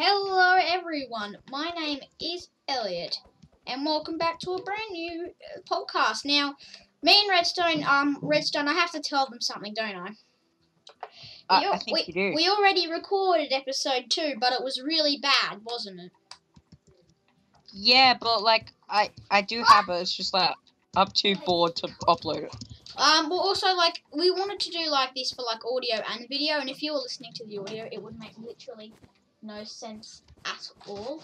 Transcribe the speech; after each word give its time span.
Hello, 0.00 0.54
everyone. 0.64 1.38
My 1.50 1.70
name 1.70 1.98
is 2.20 2.50
Elliot, 2.68 3.18
and 3.66 3.84
welcome 3.84 4.16
back 4.16 4.38
to 4.38 4.52
a 4.52 4.62
brand 4.62 4.92
new 4.92 5.26
uh, 5.26 5.60
podcast. 5.68 6.24
Now, 6.24 6.54
me 7.02 7.18
and 7.20 7.28
Redstone, 7.28 7.82
um, 7.82 8.16
Redstone, 8.22 8.68
I 8.68 8.74
have 8.74 8.92
to 8.92 9.00
tell 9.00 9.28
them 9.28 9.40
something, 9.40 9.74
don't 9.74 9.96
I? 9.96 10.10
Uh, 11.50 11.60
We 11.62 11.66
I 11.66 11.78
think 11.78 11.96
we, 11.96 12.04
you 12.06 12.12
do. 12.12 12.32
we 12.36 12.48
already 12.48 12.88
recorded 12.88 13.52
episode 13.52 14.04
two, 14.08 14.34
but 14.40 14.52
it 14.52 14.62
was 14.62 14.80
really 14.80 15.16
bad, 15.16 15.62
wasn't 15.64 15.98
it? 15.98 16.12
Yeah, 17.72 18.14
but 18.20 18.40
like 18.40 18.70
I 18.88 19.10
I 19.32 19.42
do 19.42 19.64
have 19.64 19.88
it. 19.88 20.00
It's 20.00 20.14
just 20.14 20.32
like 20.32 20.54
I'm 20.96 21.08
too 21.08 21.34
bored 21.44 21.74
to 21.74 21.88
upload 22.06 22.44
it. 22.44 22.54
Um, 22.96 23.28
but 23.28 23.34
also 23.34 23.74
like 23.74 24.04
we 24.16 24.30
wanted 24.30 24.60
to 24.60 24.70
do 24.70 24.88
like 24.90 25.16
this 25.16 25.32
for 25.32 25.42
like 25.42 25.66
audio 25.66 25.96
and 26.08 26.28
video, 26.28 26.60
and 26.60 26.70
if 26.70 26.84
you 26.84 26.92
were 26.92 27.00
listening 27.00 27.32
to 27.34 27.44
the 27.46 27.58
audio, 27.58 27.88
it 27.90 28.00
would 28.00 28.16
make 28.16 28.38
literally 28.38 28.92
no 29.42 29.64
sense 29.64 30.22
at 30.44 30.70
all. 30.86 31.22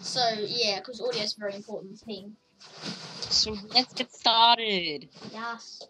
So 0.00 0.20
yeah, 0.38 0.78
because 0.78 1.00
audio 1.00 1.22
is 1.22 1.36
a 1.36 1.40
very 1.40 1.54
important 1.54 1.98
thing. 1.98 2.36
So 3.20 3.56
let's 3.74 3.92
get 3.94 4.12
started. 4.12 5.08
Yes. 5.32 5.82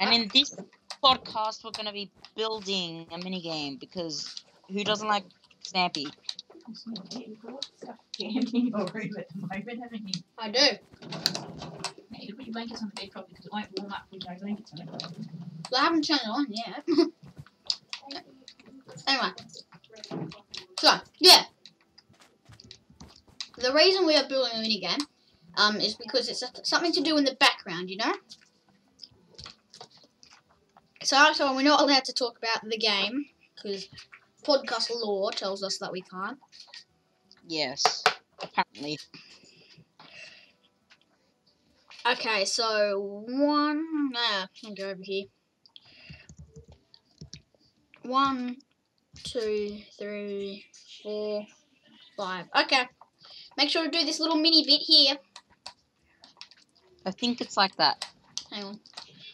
And 0.00 0.12
in 0.12 0.30
this 0.32 0.56
podcast, 1.02 1.64
we're 1.64 1.70
gonna 1.70 1.92
be 1.92 2.10
building 2.36 3.06
a 3.12 3.18
mini 3.18 3.40
game 3.40 3.76
because 3.76 4.42
who 4.70 4.84
doesn't 4.84 5.08
like 5.08 5.24
Snappy? 5.62 6.08
Standing 6.72 7.36
in 8.52 8.74
at 8.74 8.92
the 8.92 9.40
moment, 9.40 9.80
haven't 9.82 10.08
you? 10.08 10.22
I 10.38 10.50
do. 10.50 10.78
Now 12.10 12.18
you 12.20 12.34
put 12.34 12.46
your 12.46 12.52
blankets 12.52 12.82
on 12.82 12.90
the 12.94 13.00
bed 13.00 13.10
properly 13.10 13.34
because 13.34 13.46
it 13.46 13.52
won't 13.52 13.68
warm 13.78 13.92
up 13.92 14.02
with 14.10 14.22
no 14.26 14.34
blankets 14.40 14.72
on 14.72 14.80
it. 14.80 14.88
But 15.70 15.78
I 15.78 15.84
haven't 15.84 16.02
turned 16.02 16.20
it 16.22 16.28
on 16.28 16.46
yet. 16.48 16.84
anyway. 19.06 19.30
So, 20.78 20.90
yeah. 21.18 21.44
The 23.58 23.72
reason 23.72 24.06
we 24.06 24.16
are 24.16 24.28
building 24.28 24.52
a 24.54 24.62
minigame 24.62 25.00
um, 25.56 25.76
is 25.76 25.94
because 25.94 26.28
it's 26.28 26.42
something 26.68 26.92
to 26.92 27.00
do 27.00 27.16
in 27.16 27.24
the 27.24 27.36
background, 27.36 27.88
you 27.90 27.96
know? 27.96 28.12
So, 31.02 31.32
so 31.32 31.54
we're 31.54 31.62
not 31.62 31.80
allowed 31.80 32.04
to 32.06 32.12
talk 32.12 32.38
about 32.38 32.68
the 32.68 32.78
game 32.78 33.26
because 33.54 33.88
podcast 34.42 34.90
law 34.90 35.30
tells 35.30 35.62
us 35.62 35.78
that 35.78 35.92
we 35.92 36.02
can't. 36.02 36.38
Yes, 37.46 38.02
apparently. 38.42 38.98
Okay, 42.06 42.44
so 42.44 43.22
one. 43.26 44.12
Ah, 44.14 44.48
I'll 44.66 44.74
go 44.74 44.90
over 44.90 45.02
here. 45.02 45.24
One, 48.02 48.56
two, 49.24 49.78
three, 49.98 50.64
four, 51.02 51.46
five. 52.16 52.46
Okay. 52.56 52.84
Make 53.56 53.70
sure 53.70 53.84
to 53.84 53.90
do 53.90 54.04
this 54.04 54.20
little 54.20 54.36
mini 54.36 54.64
bit 54.64 54.80
here. 54.80 55.16
I 57.06 57.10
think 57.10 57.40
it's 57.40 57.56
like 57.56 57.76
that. 57.76 58.06
Hang 58.50 58.64
on. 58.64 58.80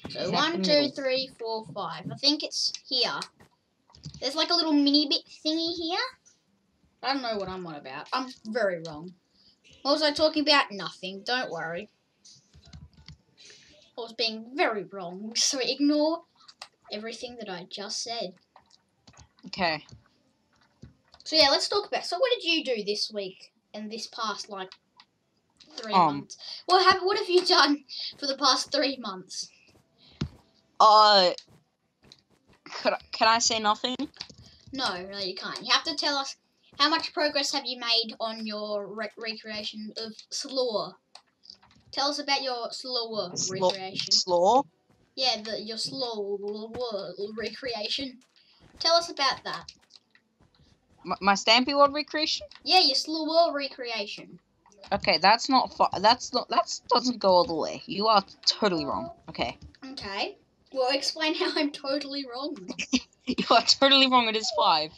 So 0.09 0.31
one, 0.31 0.63
two, 0.63 0.89
three, 0.89 1.31
four, 1.39 1.67
five. 1.75 2.05
I 2.11 2.17
think 2.17 2.43
it's 2.43 2.73
here. 2.89 3.21
There's 4.21 4.35
like 4.35 4.51
a 4.51 4.55
little 4.55 4.73
mini 4.73 5.07
bit 5.09 5.23
thingy 5.45 5.75
here. 5.75 5.99
I 7.03 7.13
don't 7.13 7.23
know 7.23 7.37
what 7.37 7.49
I'm 7.49 7.67
on 7.67 7.77
about. 7.77 8.09
I'm 8.13 8.29
very 8.47 8.83
wrong. 8.87 9.15
What 9.83 9.93
was 9.93 10.03
I 10.03 10.13
talking 10.13 10.43
about? 10.43 10.71
Nothing. 10.71 11.23
Don't 11.25 11.51
worry. 11.51 11.89
I 13.97 14.01
was 14.01 14.13
being 14.13 14.53
very 14.55 14.85
wrong. 14.85 15.33
So 15.37 15.59
ignore 15.63 16.23
everything 16.93 17.37
that 17.39 17.49
I 17.49 17.67
just 17.71 18.03
said. 18.03 18.35
Okay. 19.47 19.85
So 21.25 21.37
yeah, 21.37 21.49
let's 21.51 21.69
talk 21.69 21.87
about. 21.87 22.05
So 22.05 22.19
what 22.19 22.31
did 22.35 22.45
you 22.45 22.65
do 22.65 22.83
this 22.85 23.11
week 23.13 23.53
and 23.75 23.91
this 23.91 24.07
past 24.07 24.49
like 24.49 24.71
three 25.77 25.93
Um. 25.93 26.07
months? 26.19 26.37
What 26.67 26.85
have 26.93 27.03
What 27.03 27.19
have 27.19 27.29
you 27.29 27.45
done 27.45 27.85
for 28.19 28.27
the 28.27 28.37
past 28.37 28.73
three 28.73 28.97
months? 28.99 29.49
Uh, 30.79 31.33
could 32.65 32.95
can 33.13 33.29
I 33.29 33.39
say 33.39 33.59
nothing? 33.59 33.97
No, 34.73 35.03
no, 35.03 35.19
you 35.19 35.35
can't. 35.35 35.61
You 35.63 35.73
have 35.73 35.85
to 35.85 35.95
tell 35.95 36.17
us 36.17 36.37
how 36.79 36.89
much 36.89 37.13
progress 37.13 37.53
have 37.53 37.67
you 37.67 37.79
made 37.79 38.15
on 38.21 38.47
your 38.47 38.87
re- 38.87 39.11
recreation 39.19 39.93
of 39.99 40.13
slower. 40.31 40.95
Tell 41.93 42.09
us 42.09 42.19
about 42.21 42.43
your 42.43 42.71
Slow- 42.71 43.35
recreation. 43.51 44.13
Slow. 44.13 44.65
Yeah, 45.17 45.43
the 45.43 45.61
your 45.61 45.77
slow 45.77 46.39
recreation. 47.37 48.21
Tell 48.81 48.95
us 48.97 49.11
about 49.11 49.45
that. 49.45 49.73
My, 51.05 51.17
my 51.21 51.35
Stampy 51.35 51.75
World 51.75 51.95
recreation. 51.95 52.47
Yeah, 52.65 52.81
your 52.81 53.27
world 53.27 53.55
recreation. 53.55 54.39
Okay, 54.93 55.19
that's 55.19 55.49
not 55.49 55.75
far. 55.75 55.91
That's 56.01 56.33
not. 56.33 56.49
That 56.49 56.81
doesn't 56.89 57.21
go 57.21 57.29
all 57.29 57.45
the 57.45 57.55
way. 57.55 57.83
You 57.87 58.09
are 58.09 58.25
totally 58.45 58.85
wrong. 58.85 59.11
Okay, 59.29 59.57
Okay. 59.93 60.37
Well, 60.73 60.89
explain 60.93 61.35
how 61.35 61.51
I'm 61.57 61.71
totally 61.71 62.25
wrong. 62.33 62.57
you 63.27 63.45
are 63.51 63.63
totally 63.63 64.09
wrong. 64.09 64.29
It 64.29 64.37
is 64.37 64.51
five. 64.57 64.91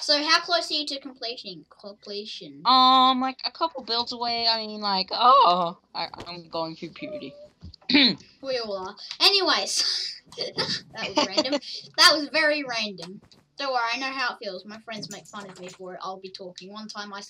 So, 0.00 0.22
how 0.24 0.40
close 0.40 0.70
are 0.70 0.74
you 0.74 0.86
to 0.86 0.98
completion? 1.00 1.64
completion? 1.80 2.62
Um, 2.64 3.20
like 3.20 3.38
a 3.44 3.50
couple 3.50 3.84
builds 3.84 4.12
away. 4.12 4.46
I 4.50 4.66
mean, 4.66 4.80
like, 4.80 5.10
oh, 5.12 5.78
I, 5.94 6.08
I'm 6.26 6.48
going 6.48 6.74
through 6.76 6.90
puberty. 6.90 7.34
We 8.42 8.58
all 8.58 8.76
are. 8.76 8.96
Anyways, 9.20 10.19
that 10.94 11.08
was 11.14 11.26
random. 11.26 11.60
That 11.96 12.12
was 12.14 12.28
very 12.32 12.64
random. 12.64 13.20
Don't 13.58 13.72
worry, 13.74 13.82
I 13.92 13.98
know 13.98 14.06
how 14.06 14.32
it 14.32 14.38
feels. 14.42 14.64
My 14.64 14.78
friends 14.78 15.10
make 15.10 15.26
fun 15.26 15.48
of 15.48 15.60
me 15.60 15.68
for 15.68 15.92
it. 15.92 16.00
I'll 16.02 16.18
be 16.18 16.30
talking. 16.30 16.72
One 16.72 16.88
time 16.88 17.12
I... 17.12 17.20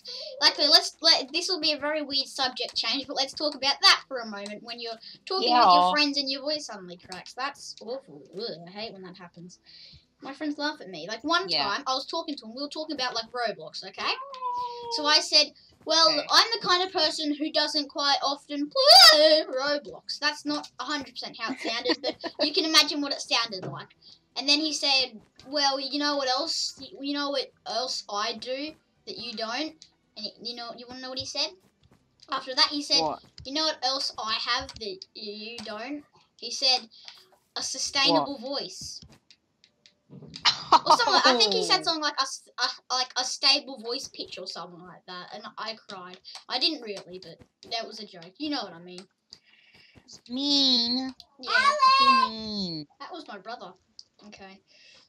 luckily, 0.40 0.68
let's 0.68 0.96
let 1.02 1.32
this 1.32 1.48
will 1.48 1.60
be 1.60 1.72
a 1.72 1.78
very 1.78 2.02
weird 2.02 2.28
subject 2.28 2.76
change, 2.76 3.08
but 3.08 3.16
let's 3.16 3.34
talk 3.34 3.56
about 3.56 3.74
that 3.82 4.02
for 4.06 4.18
a 4.18 4.26
moment. 4.26 4.62
When 4.62 4.78
you're 4.78 4.94
talking 5.26 5.52
with 5.52 5.74
your 5.74 5.90
friends 5.90 6.18
and 6.18 6.30
your 6.30 6.42
voice 6.42 6.66
suddenly 6.66 6.98
cracks, 6.98 7.32
that's 7.32 7.74
awful. 7.82 8.22
Ugh, 8.38 8.44
I 8.68 8.70
hate 8.70 8.92
when 8.92 9.02
that 9.02 9.16
happens. 9.18 9.58
My 10.22 10.32
friends 10.32 10.56
laugh 10.56 10.80
at 10.80 10.88
me. 10.88 11.08
Like 11.08 11.24
one 11.24 11.48
Yeah. 11.48 11.64
time, 11.64 11.82
I 11.86 11.94
was 11.94 12.06
talking 12.06 12.36
to 12.36 12.42
them. 12.42 12.54
We 12.54 12.62
were 12.62 12.68
talking 12.68 12.94
about 12.94 13.14
like 13.14 13.26
Roblox, 13.32 13.84
okay? 13.84 14.12
So 14.92 15.06
I 15.06 15.18
said, 15.18 15.52
well, 15.84 16.10
Okay. 16.10 16.26
I'm 16.30 16.48
the 16.60 16.66
kind 16.66 16.82
of 16.82 16.92
person 16.92 17.34
who 17.34 17.50
doesn't 17.52 17.88
quite 17.88 18.18
often 18.22 18.70
play 18.70 19.44
Roblox. 19.48 20.18
That's 20.20 20.44
not 20.44 20.68
100% 20.80 21.36
how 21.38 21.52
it 21.52 21.60
sounded, 21.60 21.98
but 22.02 22.16
you 22.46 22.52
can 22.52 22.64
imagine 22.64 23.00
what 23.00 23.12
it 23.12 23.20
sounded 23.20 23.64
like. 23.66 23.88
And 24.36 24.48
then 24.48 24.60
he 24.60 24.72
said, 24.72 25.20
well, 25.46 25.80
you 25.80 25.98
know 25.98 26.16
what 26.16 26.28
else? 26.28 26.80
You 27.00 27.14
know 27.14 27.30
what 27.30 27.50
else 27.66 28.04
I 28.08 28.34
do 28.34 28.72
that 29.06 29.18
you 29.18 29.32
don't? 29.34 29.74
And 30.16 30.26
you 30.42 30.54
know, 30.56 30.72
you 30.76 30.86
want 30.86 30.98
to 30.98 31.02
know 31.02 31.10
what 31.10 31.18
he 31.18 31.26
said? 31.26 31.48
After 32.30 32.54
that, 32.54 32.68
he 32.68 32.82
said, 32.82 33.00
What? 33.00 33.20
you 33.44 33.52
know 33.52 33.64
what 33.64 33.78
else 33.82 34.12
I 34.18 34.34
have 34.34 34.68
that 34.68 34.98
you 35.14 35.56
don't? 35.58 36.04
He 36.36 36.50
said, 36.50 36.88
a 37.56 37.62
sustainable 37.62 38.38
voice. 38.38 39.00
Or 40.72 40.96
something. 40.96 41.20
I 41.24 41.36
think 41.36 41.52
he 41.52 41.64
said 41.64 41.84
something 41.84 42.02
like 42.02 42.14
a, 42.20 42.24
a- 42.62 42.94
like 42.94 43.12
a 43.18 43.24
stable 43.24 43.80
voice 43.82 44.08
pitch 44.08 44.38
or 44.38 44.46
something 44.46 44.80
like 44.80 45.04
that, 45.06 45.28
and 45.34 45.44
I 45.58 45.76
cried. 45.88 46.18
I 46.48 46.58
didn't 46.58 46.82
really, 46.82 47.20
but 47.22 47.38
that 47.72 47.86
was 47.86 48.00
a 48.00 48.06
joke. 48.06 48.32
You 48.38 48.50
know 48.50 48.62
what 48.62 48.72
I 48.72 48.78
mean? 48.78 49.00
It's 50.04 50.20
mean. 50.28 51.12
Yeah, 51.40 51.50
So 51.98 52.28
mean. 52.30 52.86
that 53.00 53.12
was 53.12 53.26
my 53.28 53.38
brother. 53.38 53.72
Okay, 54.28 54.58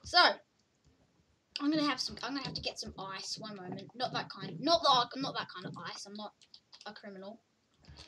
so 0.04 0.18
I'm 1.60 1.70
gonna 1.72 1.88
have 1.88 2.00
some. 2.00 2.18
I'm 2.24 2.34
gonna 2.34 2.46
have 2.46 2.54
to 2.56 2.62
get 2.62 2.80
some 2.80 2.94
ice. 2.98 3.38
One 3.40 3.56
moment. 3.56 3.90
Not 3.96 4.14
that 4.14 4.30
kind. 4.30 4.60
Not 4.60 4.82
the. 4.82 4.90
I'm 5.16 5.22
not 5.22 5.36
that 5.38 5.48
kind 5.54 5.66
of 5.66 5.74
ice. 5.90 6.06
I'm 6.06 6.16
not 6.16 6.34
a 6.86 6.94
criminal. 6.94 7.40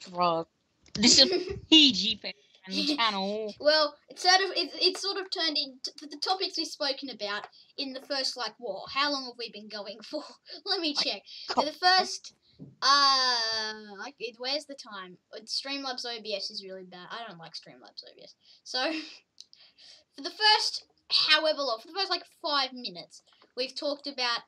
Drug. 0.10 0.48
This 0.96 1.20
is 1.20 1.54
PG 1.70 2.18
family 2.66 2.96
channel. 2.96 3.53
Well, 3.59 3.96
it's 4.09 4.24
sort 4.24 4.41
of 4.41 4.51
it, 4.56 4.72
it's 4.81 5.01
sort 5.01 5.18
of 5.18 5.29
turned 5.29 5.57
into 5.57 6.07
the 6.09 6.18
topics 6.18 6.57
we've 6.57 6.68
spoken 6.68 7.09
about 7.09 7.47
in 7.78 7.94
the 7.94 8.01
first 8.01 8.38
like 8.38 8.59
war. 8.59 8.83
How 8.94 9.12
long 9.12 9.25
have 9.25 9.38
we 9.38 9.51
been 9.51 9.69
going 9.69 10.00
for? 10.10 10.24
Let 10.65 10.80
me 10.80 10.94
check. 10.94 11.21
Co- 11.50 11.65
the 11.65 11.71
first 11.71 12.33
uh 12.81 13.74
like 14.00 14.15
it, 14.19 14.36
where's 14.38 14.65
the 14.65 14.75
time? 14.75 15.18
Streamlabs 15.45 16.06
OBS 16.06 16.51
is 16.51 16.63
really 16.63 16.83
bad. 16.83 17.07
I 17.12 17.27
don't 17.27 17.39
like 17.39 17.54
Streamlabs 17.54 18.04
OBS. 18.10 18.36
So 18.63 18.92
for 20.15 20.21
the 20.21 20.30
first 20.31 20.86
however 21.30 21.62
long, 21.62 21.80
for 21.81 21.88
the 21.88 21.94
first 22.00 22.10
like 22.10 22.24
five 22.42 22.74
minutes, 22.74 23.21
we've 23.56 23.75
talked 23.75 24.07
about 24.07 24.42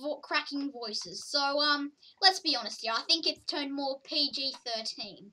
vo- 0.00 0.20
cracking 0.22 0.70
voices. 0.72 1.24
So 1.26 1.60
um, 1.60 1.92
let's 2.22 2.40
be 2.40 2.56
honest 2.56 2.80
here. 2.82 2.92
I 2.94 3.02
think 3.02 3.26
it's 3.26 3.40
turned 3.46 3.74
more 3.74 4.00
PG 4.04 4.54
thirteen. 4.64 5.32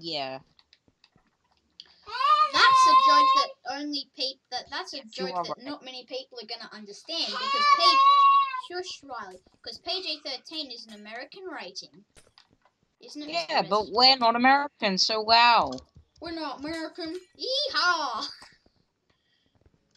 Yeah. 0.00 0.38
That's 2.52 2.86
a 2.86 2.94
joke 3.08 3.28
that 3.36 3.80
only 3.80 4.08
peop 4.16 4.38
that 4.52 4.64
that's 4.70 4.94
a 4.94 5.02
joke 5.10 5.34
that 5.44 5.54
right. 5.56 5.64
not 5.64 5.84
many 5.84 6.04
people 6.04 6.38
are 6.40 6.46
gonna 6.46 6.70
understand 6.72 7.26
because 7.26 7.64
PG 7.76 7.98
shush 8.70 9.02
Riley 9.02 9.40
because 9.60 9.78
PG 9.78 10.20
thirteen 10.24 10.70
is 10.70 10.86
an 10.86 10.94
American 10.94 11.44
rating, 11.44 12.04
isn't 13.00 13.22
it? 13.22 13.28
Mr. 13.28 13.46
Yeah, 13.48 13.62
but 13.68 13.86
we're 13.90 14.16
not 14.16 14.36
American, 14.36 14.98
so 14.98 15.20
wow. 15.20 15.72
we're 16.20 16.32
not 16.32 16.60
American. 16.60 17.16
Yeehaw! 17.36 18.26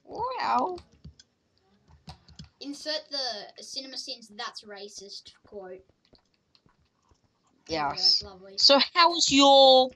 Wow. 0.04 0.78
Insert 2.60 3.02
the 3.12 3.64
CinemaSins 3.64 4.36
"That's 4.36 4.64
racist" 4.64 5.34
quote. 5.46 5.84
Yes. 7.69 8.24
Lovely. 8.24 8.58
So 8.58 8.80
how's 8.94 9.31
your 9.31 9.90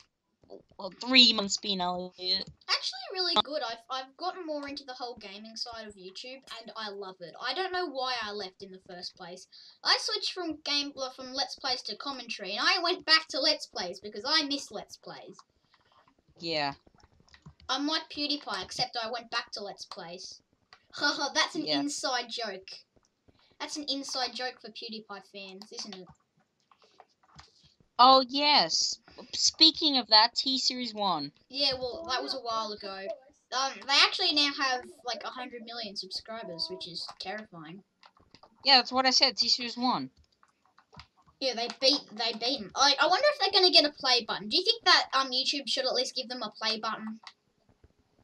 well, 0.77 0.91
three 1.01 1.33
months 1.33 1.57
been, 1.57 1.81
Elliot? 1.81 2.49
Actually, 2.69 3.13
really 3.13 3.33
good. 3.43 3.61
I've 3.61 3.77
I've 3.89 4.17
gotten 4.17 4.45
more 4.45 4.67
into 4.67 4.83
the 4.83 4.93
whole 4.93 5.17
gaming 5.19 5.55
side 5.55 5.87
of 5.87 5.95
YouTube, 5.95 6.41
and 6.61 6.71
I 6.75 6.89
love 6.89 7.15
it. 7.21 7.33
I 7.41 7.53
don't 7.53 7.71
know 7.71 7.87
why 7.87 8.15
I 8.21 8.31
left 8.31 8.61
in 8.61 8.71
the 8.71 8.93
first 8.93 9.15
place. 9.15 9.47
I 9.83 9.97
switched 9.99 10.33
from 10.33 10.57
game 10.65 10.91
from 11.15 11.33
Let's 11.33 11.55
Plays 11.55 11.81
to 11.83 11.95
commentary, 11.95 12.51
and 12.51 12.61
I 12.61 12.81
went 12.81 13.05
back 13.05 13.27
to 13.29 13.39
Let's 13.39 13.67
Plays 13.67 13.99
because 13.99 14.23
I 14.25 14.43
miss 14.43 14.71
Let's 14.71 14.97
Plays. 14.97 15.37
Yeah. 16.39 16.73
I'm 17.69 17.87
like 17.87 18.03
PewDiePie, 18.09 18.63
except 18.63 18.97
I 19.01 19.09
went 19.09 19.31
back 19.31 19.51
to 19.53 19.63
Let's 19.63 19.85
Plays. 19.85 20.41
Haha, 20.93 21.29
that's 21.35 21.55
an 21.55 21.65
Yeah. 21.65 21.79
inside 21.79 22.25
joke. 22.29 22.67
That's 23.59 23.77
an 23.77 23.85
inside 23.87 24.33
joke 24.33 24.59
for 24.59 24.71
PewDiePie 24.71 25.21
fans, 25.31 25.71
isn't 25.71 25.95
it? 25.95 26.07
Oh 28.03 28.25
yes. 28.27 28.97
Speaking 29.35 29.99
of 29.99 30.07
that, 30.07 30.33
T 30.33 30.57
Series 30.57 30.91
One. 30.91 31.31
Yeah, 31.49 31.73
well, 31.77 32.07
that 32.09 32.23
was 32.23 32.33
a 32.33 32.39
while 32.39 32.71
ago. 32.71 33.05
Um, 33.55 33.73
they 33.75 33.93
actually 34.01 34.33
now 34.33 34.49
have 34.59 34.81
like 35.05 35.23
100 35.23 35.61
million 35.63 35.95
subscribers, 35.95 36.67
which 36.71 36.87
is 36.87 37.05
terrifying. 37.19 37.83
Yeah, 38.65 38.77
that's 38.77 38.91
what 38.91 39.05
I 39.05 39.11
said. 39.11 39.37
T 39.37 39.49
Series 39.49 39.77
One. 39.77 40.09
Yeah, 41.39 41.53
they 41.53 41.67
beat 41.79 42.01
they 42.11 42.33
beat 42.33 42.61
them. 42.61 42.71
I, 42.75 42.95
I 42.99 43.05
wonder 43.05 43.25
if 43.33 43.39
they're 43.39 43.61
gonna 43.61 43.71
get 43.71 43.85
a 43.85 43.93
play 43.93 44.25
button. 44.27 44.49
Do 44.49 44.57
you 44.57 44.63
think 44.63 44.83
that 44.85 45.05
um 45.13 45.29
YouTube 45.29 45.67
should 45.67 45.85
at 45.85 45.93
least 45.93 46.15
give 46.15 46.27
them 46.27 46.41
a 46.41 46.51
play 46.59 46.79
button? 46.79 47.19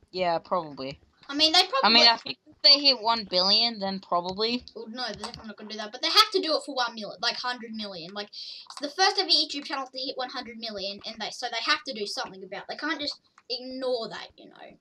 Yeah, 0.09 0.39
probably. 0.39 0.99
I 1.29 1.35
mean, 1.35 1.51
they 1.53 1.61
probably. 1.69 1.83
I 1.83 1.89
mean, 1.89 2.07
I 2.07 2.17
think 2.17 2.39
they 2.63 2.79
hit 2.79 3.01
one 3.01 3.25
billion, 3.29 3.79
then 3.79 3.99
probably. 3.99 4.63
well, 4.75 4.87
no, 4.89 5.03
they're 5.05 5.13
definitely 5.15 5.47
not 5.47 5.57
gonna 5.57 5.69
do 5.69 5.77
that. 5.77 5.91
But 5.91 6.01
they 6.01 6.09
have 6.09 6.31
to 6.33 6.41
do 6.41 6.55
it 6.55 6.61
for 6.65 6.75
one 6.75 6.95
million, 6.95 7.17
like 7.21 7.35
hundred 7.35 7.73
million. 7.73 8.13
Like 8.13 8.27
it's 8.29 8.79
the 8.81 8.89
first 8.89 9.19
ever 9.19 9.29
YouTube 9.29 9.65
channel 9.65 9.87
to 9.87 9.97
hit 9.97 10.17
one 10.17 10.29
hundred 10.29 10.57
million, 10.57 10.99
and 11.05 11.15
they 11.19 11.29
so 11.31 11.47
they 11.49 11.61
have 11.71 11.83
to 11.87 11.93
do 11.93 12.05
something 12.05 12.43
about. 12.43 12.63
It. 12.63 12.65
They 12.69 12.75
can't 12.77 12.99
just 12.99 13.19
ignore 13.49 14.09
that, 14.09 14.27
you 14.37 14.49
know. 14.49 14.77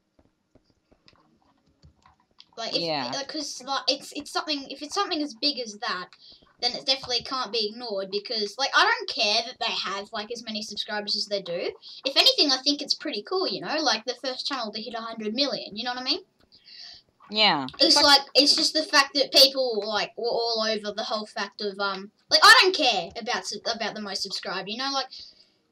Like 2.57 2.75
if, 2.75 2.81
Yeah. 2.81 3.13
because 3.19 3.63
like 3.65 3.83
it's 3.89 4.13
it's 4.17 4.31
something 4.33 4.67
if 4.71 4.83
it's 4.83 4.95
something 4.95 5.21
as 5.23 5.35
big 5.35 5.59
as 5.61 5.75
that, 5.79 6.09
then 6.63 6.73
it 6.73 6.87
definitely 6.87 7.23
can't 7.23 7.53
be 7.53 7.69
ignored 7.71 8.09
because 8.11 8.57
like 8.59 8.71
I 8.75 8.83
don't 8.85 9.09
care 9.11 9.43
that 9.47 9.59
they 9.61 9.73
have 9.73 10.09
like 10.13 10.33
as 10.33 10.43
many 10.45 10.63
subscribers 10.63 11.15
as 11.17 11.27
they 11.27 11.43
do. 11.43 11.71
If 12.07 12.17
anything, 12.17 12.51
I 12.51 12.59
think 12.63 12.81
it's 12.81 12.95
pretty 12.95 13.23
cool, 13.23 13.47
you 13.47 13.61
know, 13.61 13.77
like 13.83 14.05
the 14.07 14.15
first 14.25 14.47
channel 14.47 14.73
to 14.73 14.81
hit 14.81 14.95
hundred 14.95 15.35
million. 15.35 15.77
You 15.77 15.85
know 15.85 15.93
what 15.93 16.01
I 16.01 16.05
mean? 16.05 16.21
Yeah. 17.31 17.67
It's 17.81 17.97
Like- 17.97 18.05
like 18.05 18.21
it's 18.35 18.55
just 18.55 18.73
the 18.73 18.85
fact 18.85 19.15
that 19.15 19.33
people 19.33 19.83
like 19.85 20.13
were 20.17 20.29
all 20.31 20.65
over 20.69 20.93
the 20.93 21.03
whole 21.05 21.27
fact 21.27 21.61
of 21.61 21.79
um 21.81 22.13
like 22.31 22.41
I 22.43 22.59
don't 22.63 22.75
care 22.77 23.11
about 23.21 23.45
about 23.75 23.95
the 23.95 24.01
most 24.01 24.23
subscribed. 24.23 24.69
You 24.69 24.79
know, 24.79 24.91
like 24.93 25.09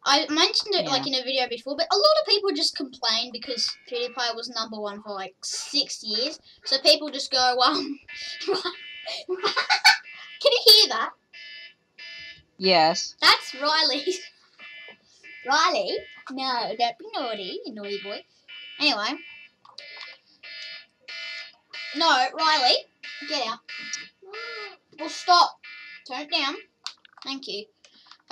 I 0.07 0.27
mentioned 0.29 0.75
it 0.75 0.85
like 0.87 1.07
in 1.07 1.15
a 1.15 1.23
video 1.23 1.49
before, 1.49 1.77
but 1.77 1.87
a 1.91 1.97
lot 1.97 2.17
of 2.21 2.27
people 2.29 2.51
just 2.53 2.77
complain 2.77 3.31
because 3.33 3.75
PewDiePie 3.91 4.35
was 4.37 4.51
number 4.51 4.79
one 4.79 5.03
for 5.03 5.11
like 5.13 5.35
six 5.43 6.03
years. 6.03 6.39
So 6.65 6.79
people 6.79 7.11
just 7.11 7.31
go, 7.31 7.57
um, 7.65 7.99
can 8.47 8.57
you 10.53 10.61
hear 10.67 10.89
that? 10.91 11.11
Yes. 12.59 13.17
That's 13.21 13.55
Riley. 13.55 14.05
Riley? 15.49 15.99
No, 16.31 16.75
don't 16.79 16.99
be 16.99 17.07
naughty, 17.15 17.61
you 17.65 17.75
naughty 17.75 18.01
boy. 18.03 18.25
Anyway. 18.81 19.19
No, 21.97 22.27
Riley, 22.37 22.75
get 23.29 23.47
out. 23.47 23.59
Well, 24.99 25.09
stop. 25.09 25.59
Turn 26.09 26.23
it 26.23 26.31
down. 26.31 26.55
Thank 27.25 27.49
you. 27.49 27.65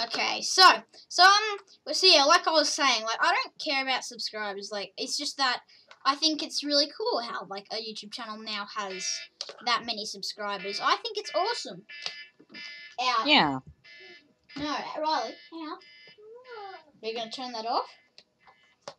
Okay, 0.02 0.40
so, 0.40 0.62
so, 1.08 1.22
um, 1.22 1.58
well, 1.84 1.94
so 1.94 2.06
yeah, 2.06 2.24
like 2.24 2.48
I 2.48 2.52
was 2.52 2.68
saying, 2.68 3.02
like, 3.02 3.18
I 3.20 3.32
don't 3.32 3.52
care 3.62 3.82
about 3.82 4.04
subscribers, 4.04 4.70
like, 4.72 4.92
it's 4.96 5.16
just 5.18 5.36
that 5.36 5.60
I 6.04 6.14
think 6.16 6.42
it's 6.42 6.64
really 6.64 6.86
cool 6.96 7.20
how, 7.20 7.46
like, 7.48 7.66
a 7.70 7.76
YouTube 7.76 8.12
channel 8.12 8.38
now 8.38 8.66
has 8.74 9.06
that 9.66 9.84
many 9.84 10.04
subscribers. 10.06 10.80
I 10.82 10.96
think 10.96 11.18
it's 11.18 11.32
awesome. 11.34 11.82
Out. 13.00 13.26
Yeah. 13.26 13.58
No, 14.56 14.76
Riley, 14.98 15.34
hang 15.50 15.60
on. 15.60 15.78
You're 17.02 17.14
gonna 17.14 17.30
turn 17.30 17.52
that 17.52 17.66
off? 17.66 17.88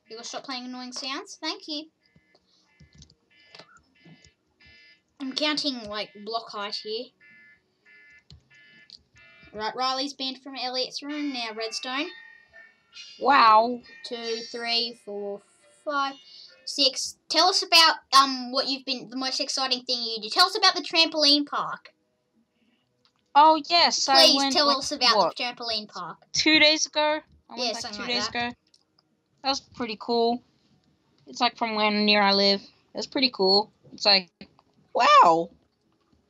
You're 0.07 0.17
gonna 0.17 0.25
stop 0.25 0.43
playing 0.43 0.65
annoying 0.65 0.93
sounds? 0.93 1.37
Thank 1.41 1.63
you. 1.67 1.85
I'm 5.23 5.31
counting 5.31 5.85
like 5.85 6.09
block 6.25 6.49
height 6.49 6.75
here. 6.83 7.05
Right, 9.53 9.73
Riley's 9.73 10.13
banned 10.13 10.43
from 10.43 10.55
Elliot's 10.61 11.01
room. 11.01 11.31
Now 11.31 11.53
Redstone. 11.55 12.07
Wow. 13.21 13.79
Two, 14.03 14.41
three, 14.51 14.99
four, 15.05 15.41
five, 15.85 16.15
six. 16.65 17.15
Tell 17.29 17.47
us 17.47 17.63
about 17.63 17.95
um 18.11 18.51
what 18.51 18.67
you've 18.67 18.83
been 18.83 19.09
the 19.09 19.15
most 19.15 19.39
exciting 19.39 19.83
thing 19.83 20.03
you 20.03 20.21
did. 20.21 20.33
Tell 20.33 20.47
us 20.47 20.57
about 20.57 20.75
the 20.75 20.81
trampoline 20.81 21.45
park. 21.45 21.93
Oh 23.33 23.61
yes. 23.69 24.09
I 24.09 24.25
Please 24.25 24.37
went, 24.37 24.53
tell 24.53 24.67
like, 24.67 24.77
us 24.79 24.91
about 24.91 25.15
what, 25.15 25.37
the 25.37 25.43
trampoline 25.43 25.87
park. 25.87 26.17
two 26.33 26.59
days 26.59 26.85
ago. 26.85 27.19
I 27.49 27.55
Yeah, 27.55 27.71
like, 27.71 27.91
two 27.93 27.99
like 27.99 28.07
days 28.09 28.27
that. 28.27 28.35
ago. 28.49 28.55
That 29.43 29.49
was 29.49 29.61
pretty 29.61 29.97
cool. 30.01 30.43
It's 31.27 31.39
like 31.39 31.57
from 31.57 31.75
where 31.75 31.91
near 31.91 32.21
I 32.21 32.33
live. 32.33 32.61
It's 32.93 33.07
pretty 33.07 33.31
cool. 33.33 33.71
It's 33.93 34.05
like, 34.05 34.29
wow. 34.93 35.49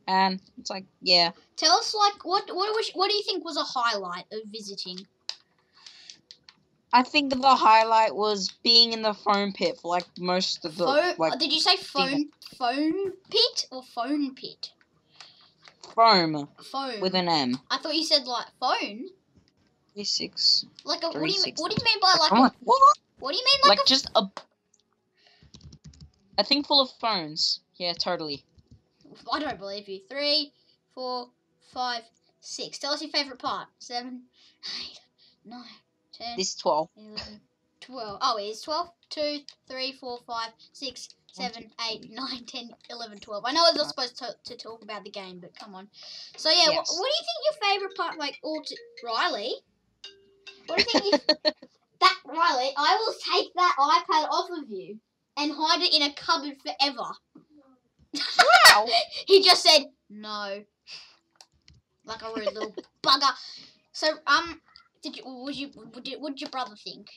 And 0.08 0.42
it's 0.60 0.70
like, 0.70 0.86
yeah. 1.02 1.32
Tell 1.56 1.74
us 1.78 1.94
like 1.94 2.26
what 2.26 2.44
what 2.48 2.74
was 2.74 2.92
what 2.94 3.10
do 3.10 3.16
you 3.16 3.24
think 3.24 3.46
was 3.46 3.58
a 3.58 3.64
highlight 3.64 4.26
of 4.32 4.42
visiting? 4.52 5.06
I 6.92 7.02
think 7.02 7.32
the 7.32 7.56
highlight 7.56 8.16
was 8.16 8.52
being 8.64 8.94
in 8.94 9.02
the 9.02 9.14
foam 9.14 9.52
pit 9.54 9.80
for 9.82 9.90
like 9.90 10.06
most 10.20 10.64
of 10.64 10.78
the 10.78 10.86
Phone, 10.86 11.14
like 11.18 11.40
did 11.40 11.52
you 11.52 11.60
say 11.60 11.76
phone 11.78 12.30
phone 12.58 13.14
pit 13.32 13.66
or 13.72 13.82
phone 13.82 14.36
pit? 14.36 14.72
foam 15.96 16.48
Phone. 16.72 17.02
with 17.02 17.16
an 17.16 17.28
M. 17.28 17.60
I 17.70 17.78
thought 17.78 17.96
you 17.96 18.04
said 18.04 18.26
like 18.26 18.48
phone. 18.60 19.06
Three 19.94 20.04
six. 20.04 20.66
Like 20.86 21.04
a 21.04 21.08
what 21.08 21.14
do 21.14 21.20
you 21.20 21.26
mean, 21.26 21.56
360. 21.56 21.62
what 21.62 21.72
do 21.72 21.78
you 21.80 21.86
mean 21.86 22.00
by 22.02 22.16
like 22.20 22.32
I'm 22.32 22.38
a, 22.40 22.54
what? 22.62 22.98
what 23.20 23.32
do 23.32 23.38
you 23.38 23.44
mean 23.44 23.70
like, 23.70 23.80
Like 23.80 23.88
just 23.88 24.10
a 24.16 24.24
a 26.38 26.44
thing 26.44 26.64
full 26.64 26.82
of 26.82 26.90
phones. 27.00 27.60
Yeah, 27.78 27.94
totally. 27.94 28.44
I 29.32 29.40
don't 29.40 29.60
believe 29.60 29.88
you. 29.88 30.00
Three, 30.10 30.52
four, 30.94 31.30
five, 31.74 32.02
six. 32.42 32.78
Tell 32.78 32.94
us 32.94 33.02
your 33.02 33.12
favorite 33.12 33.40
part. 33.40 33.68
Seven, 33.80 34.24
eight, 34.82 35.00
nine, 35.46 35.64
ten, 36.14 36.38
This 36.38 36.56
twelve. 36.56 36.90
eleven, 36.98 37.42
twelve. 37.82 38.20
Oh, 38.22 38.38
it 38.38 38.44
is 38.44 38.62
twelve. 38.62 38.90
Two, 39.10 39.40
three, 39.70 39.94
four, 40.00 40.20
five, 40.26 40.50
six, 40.74 41.10
seven, 41.32 41.70
eight, 41.90 42.10
nine, 42.12 42.46
ten, 42.46 42.70
eleven, 42.90 43.20
twelve. 43.20 43.44
I 43.46 43.52
know 43.54 43.64
we're 43.72 43.78
not 43.78 43.88
supposed 43.90 44.18
to, 44.20 44.36
to 44.46 44.56
talk 44.58 44.84
about 44.84 45.04
the 45.04 45.10
game, 45.12 45.40
but 45.40 45.58
come 45.58 45.76
on. 45.76 45.88
So 46.38 46.50
yeah, 46.50 46.68
what, 46.68 46.74
Yes. 46.88 46.98
what 47.00 47.08
do 47.08 47.14
you 47.14 47.26
think 47.26 47.40
your 47.62 47.70
favorite 47.72 47.98
part, 47.98 48.18
like, 48.20 48.40
all 48.44 48.62
to 48.64 48.76
Riley? 49.06 49.54
What 50.68 50.78
do 50.80 50.84
you 50.84 51.12
think? 51.12 51.24
You, 51.46 51.52
that 52.02 52.18
Riley, 52.26 52.72
I 52.78 52.98
will 52.98 53.14
take 53.34 53.54
that 53.56 53.76
iPad 53.80 54.28
off 54.30 54.50
of 54.52 54.70
you 54.70 55.00
and 55.38 55.52
hide 55.56 55.82
it 55.82 55.94
in 55.96 56.04
a 56.04 56.14
cupboard 56.14 56.56
forever. 56.62 57.10
Wow. 58.14 58.88
He 59.28 59.44
just 59.44 59.64
said 59.64 59.86
no, 60.10 60.64
like 62.06 62.22
a 62.22 62.34
rude 62.36 62.54
little 62.54 62.76
bugger. 63.04 63.32
So 63.92 64.08
um, 64.28 64.60
did 65.02 65.18
you? 65.18 65.24
Would 65.26 65.56
you? 65.56 65.70
Would 65.76 66.08
you? 66.08 66.20
What 66.20 66.34
did 66.34 66.42
your 66.42 66.50
brother 66.50 66.76
think? 66.76 67.08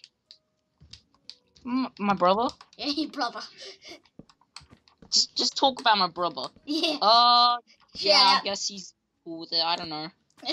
M- 1.64 1.92
my 1.98 2.14
brother. 2.14 2.48
Yeah, 2.78 2.86
your 2.86 3.10
brother. 3.10 3.40
Just 5.12 5.36
just 5.36 5.56
talk 5.56 5.80
about 5.80 5.98
my 5.98 6.08
brother. 6.08 6.48
Yeah. 6.64 6.98
Uh 7.00 7.56
yeah, 7.94 8.38
I 8.38 8.40
guess 8.44 8.68
he's 8.68 8.94
cool 9.24 9.40
with 9.40 9.52
it. 9.52 9.64
I 9.64 9.76
don't 9.76 9.88
know. 9.88 10.08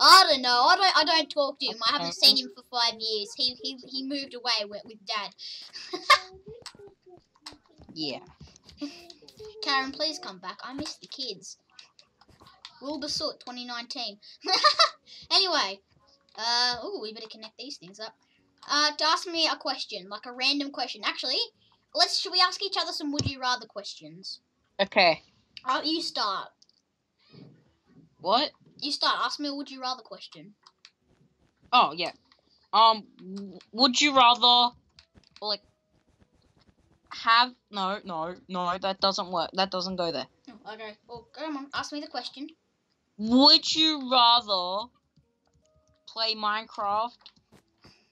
I 0.00 0.26
don't 0.30 0.42
know. 0.42 0.66
I 0.68 0.76
don't. 0.76 0.96
I 0.96 1.04
don't 1.04 1.30
talk 1.30 1.58
to 1.58 1.66
him. 1.66 1.76
I 1.88 1.92
haven't 1.98 2.14
seen 2.14 2.36
him 2.38 2.50
for 2.54 2.64
five 2.70 2.98
years. 2.98 3.32
He 3.36 3.56
he, 3.62 3.78
he 3.86 4.02
moved 4.06 4.34
away 4.34 4.64
with, 4.68 4.82
with 4.84 4.98
dad. 5.06 5.34
Yeah. 7.92 8.20
Karen, 9.62 9.92
please 9.92 10.18
come 10.18 10.38
back. 10.38 10.58
I 10.62 10.72
miss 10.72 10.96
the 10.96 11.06
kids. 11.06 11.58
Wilbur 12.80 13.08
Soot 13.08 13.40
2019. 13.40 14.18
anyway, 15.30 15.80
uh, 16.36 16.76
oh, 16.82 17.00
we 17.02 17.12
better 17.12 17.28
connect 17.28 17.58
these 17.58 17.76
things 17.76 18.00
up. 18.00 18.14
Uh, 18.70 18.92
to 18.96 19.04
ask 19.04 19.26
me 19.26 19.46
a 19.46 19.56
question, 19.56 20.08
like 20.08 20.26
a 20.26 20.32
random 20.32 20.70
question. 20.70 21.02
Actually, 21.04 21.38
let's. 21.94 22.20
Should 22.20 22.32
we 22.32 22.40
ask 22.40 22.62
each 22.62 22.76
other 22.78 22.92
some 22.92 23.12
would 23.12 23.28
you 23.28 23.40
rather 23.40 23.66
questions? 23.66 24.40
Okay. 24.80 25.22
Uh, 25.64 25.80
you 25.84 26.02
start. 26.02 26.48
What? 28.20 28.50
You 28.80 28.92
start. 28.92 29.18
Ask 29.22 29.40
me 29.40 29.48
a 29.48 29.54
would 29.54 29.70
you 29.70 29.80
rather 29.80 30.02
question. 30.02 30.54
Oh 31.72 31.92
yeah. 31.96 32.12
Um, 32.72 33.04
would 33.72 34.00
you 34.00 34.14
rather, 34.14 34.74
like, 35.40 35.62
have 37.10 37.52
no, 37.70 37.98
no, 38.04 38.34
no. 38.48 38.78
That 38.78 39.00
doesn't 39.00 39.30
work. 39.30 39.50
That 39.54 39.70
doesn't 39.70 39.96
go 39.96 40.12
there. 40.12 40.26
Oh, 40.48 40.74
okay. 40.74 40.96
Well, 41.08 41.28
come 41.32 41.56
on. 41.56 41.66
Ask 41.74 41.92
me 41.92 42.00
the 42.00 42.06
question. 42.06 42.48
Would 43.18 43.74
you 43.74 44.10
rather 44.10 44.88
play 46.06 46.34
Minecraft 46.34 47.16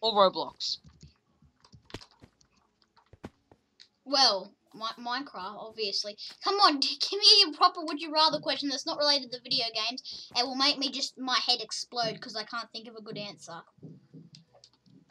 or 0.00 0.12
Roblox? 0.12 0.78
Well, 4.04 4.52
Mi- 4.74 5.04
Minecraft, 5.04 5.56
obviously. 5.58 6.16
Come 6.42 6.56
on, 6.56 6.80
give 6.80 7.12
me 7.12 7.44
a 7.46 7.56
proper 7.56 7.84
would 7.84 8.00
you 8.00 8.12
rather 8.12 8.38
question 8.38 8.68
that's 8.68 8.86
not 8.86 8.98
related 8.98 9.32
to 9.32 9.40
video 9.42 9.66
games. 9.74 10.30
It 10.36 10.44
will 10.44 10.56
make 10.56 10.78
me 10.78 10.90
just 10.90 11.18
my 11.18 11.38
head 11.46 11.60
explode 11.60 12.14
because 12.14 12.36
I 12.36 12.44
can't 12.44 12.70
think 12.72 12.88
of 12.88 12.96
a 12.96 13.02
good 13.02 13.18
answer. 13.18 13.62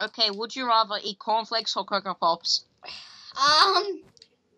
Okay, 0.00 0.30
would 0.30 0.54
you 0.54 0.66
rather 0.66 0.98
eat 1.02 1.18
cornflakes 1.18 1.76
or 1.76 1.84
Cocoa 1.84 2.14
Pops? 2.14 2.64
Um, 3.36 4.02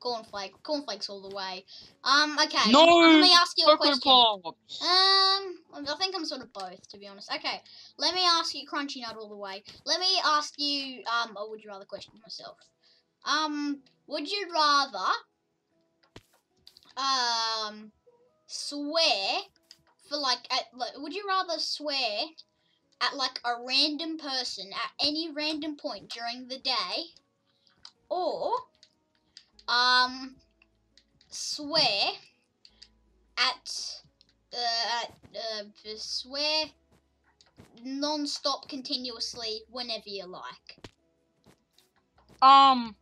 cornflake, 0.01 0.53
cornflakes 0.63 1.09
all 1.09 1.29
the 1.29 1.35
way. 1.35 1.65
Um, 2.05 2.39
okay. 2.39 2.71
No, 2.71 2.85
Let 2.85 3.21
me 3.21 3.33
ask 3.35 3.59
you 3.59 3.67
a 3.67 3.77
question. 3.77 4.01
Pops. 4.03 4.83
Um, 4.83 5.87
I 5.87 5.95
think 5.99 6.15
I'm 6.15 6.25
sort 6.25 6.43
of 6.43 6.53
both, 6.53 6.89
to 6.91 6.99
be 6.99 7.07
honest. 7.09 7.33
Okay, 7.33 7.61
let 7.99 8.15
me 8.15 8.23
ask 8.25 8.55
you 8.55 8.67
Crunchy 8.69 9.01
Nut 9.03 9.17
all 9.19 9.29
the 9.29 9.37
way. 9.37 9.63
Let 9.85 10.01
me 10.01 10.07
ask 10.25 10.55
you, 10.59 11.03
um, 11.05 11.37
or 11.37 11.51
would 11.51 11.63
you 11.63 11.71
rather 11.71 11.85
question 11.85 12.13
myself? 12.23 12.59
Um, 13.25 13.83
would 14.07 14.31
you 14.31 14.49
rather, 14.53 15.13
um, 16.97 17.93
swear 18.47 19.41
for 20.09 20.17
like, 20.17 20.47
at, 20.53 20.65
like, 20.77 20.97
would 20.97 21.15
you 21.15 21.25
rather 21.29 21.59
swear 21.59 22.21
at 23.01 23.17
like 23.17 23.41
a 23.45 23.55
random 23.67 24.19
person 24.19 24.71
at 24.73 25.07
any 25.07 25.31
random 25.31 25.77
point 25.77 26.09
during 26.09 26.49
the 26.49 26.59
day, 26.59 27.13
or, 28.09 28.53
um, 29.69 30.37
swear 31.29 32.13
at 33.37 34.01
uh, 34.53 35.05
uh, 35.37 35.65
swear 35.97 36.67
non-stop 37.85 38.69
continuously 38.69 39.63
whenever 39.71 40.05
you 40.07 40.27
like. 40.27 40.89
Um, 42.41 42.97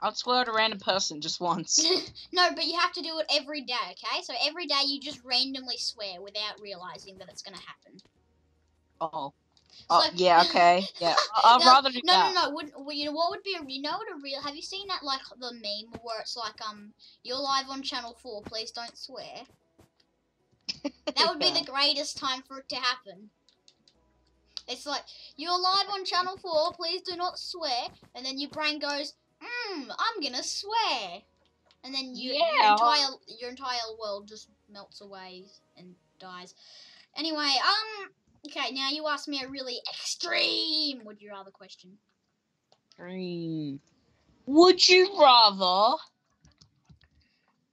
I'll 0.00 0.14
swear 0.14 0.42
at 0.42 0.48
a 0.48 0.52
random 0.52 0.80
person 0.80 1.20
just 1.20 1.40
once. 1.40 1.78
no, 2.32 2.48
but 2.54 2.66
you 2.66 2.78
have 2.78 2.92
to 2.92 3.02
do 3.02 3.18
it 3.18 3.26
every 3.32 3.62
day, 3.62 3.74
okay? 3.92 4.22
So 4.22 4.34
every 4.46 4.66
day 4.66 4.82
you 4.86 5.00
just 5.00 5.20
randomly 5.24 5.76
swear 5.78 6.20
without 6.22 6.60
realizing 6.60 7.18
that 7.18 7.28
it's 7.28 7.42
gonna 7.42 7.58
happen. 7.58 7.98
Oh. 9.00 9.32
Oh, 9.88 10.02
So- 10.02 10.10
yeah, 10.14 10.42
okay. 10.48 10.84
Yeah. 11.00 11.14
I'd 11.44 11.60
No, 11.60 11.66
rather 11.66 11.90
do 11.90 12.00
No, 12.04 12.12
that. 12.12 12.34
no, 12.34 12.44
no. 12.48 12.50
Wouldn't, 12.54 12.74
well, 12.78 12.92
you 12.94 13.06
know 13.06 13.12
what 13.12 13.30
would 13.30 13.42
be 13.42 13.54
a 13.56 13.64
you 13.66 13.82
know 13.82 13.96
what 13.98 14.08
a 14.10 14.20
real 14.22 14.40
have 14.42 14.54
you 14.56 14.62
seen 14.62 14.86
that 14.88 15.02
like 15.02 15.20
the 15.38 15.52
meme 15.52 16.00
where 16.02 16.20
it's 16.20 16.36
like 16.36 16.60
um 16.68 16.92
you're 17.24 17.38
live 17.40 17.68
on 17.68 17.82
channel 17.82 18.16
four, 18.22 18.42
please 18.42 18.70
don't 18.70 18.96
swear. 18.96 19.42
That 20.84 21.26
would 21.28 21.38
be 21.40 21.50
the 21.58 21.64
greatest 21.70 22.16
time 22.18 22.42
for 22.42 22.58
it 22.58 22.68
to 22.68 22.76
happen. 22.76 23.30
It's 24.68 24.86
like 24.86 25.02
you're 25.36 25.58
live 25.58 25.88
on 25.92 26.04
channel 26.04 26.36
four, 26.36 26.72
please 26.72 27.02
do 27.02 27.16
not 27.16 27.38
swear, 27.38 27.88
and 28.14 28.24
then 28.24 28.38
your 28.38 28.50
brain 28.50 28.78
goes, 28.78 29.14
"Hmm, 29.42 29.90
I'm 29.90 30.22
gonna 30.22 30.44
swear," 30.44 31.22
and 31.82 31.92
then 31.92 32.14
you, 32.14 32.32
your 32.34 32.70
entire 32.72 33.08
your 33.40 33.50
entire 33.50 33.78
world 34.00 34.28
just 34.28 34.48
melts 34.72 35.00
away 35.00 35.44
and 35.76 35.96
dies. 36.20 36.54
Anyway, 37.16 37.52
um, 37.66 38.10
okay, 38.46 38.72
now 38.72 38.90
you 38.90 39.06
ask 39.08 39.28
me 39.28 39.42
a 39.42 39.48
really 39.48 39.78
extreme 39.88 41.02
would 41.04 41.20
you 41.20 41.30
rather 41.30 41.50
question. 41.50 41.98
Green. 42.96 43.80
Would 44.46 44.88
you 44.88 45.18
rather 45.20 45.96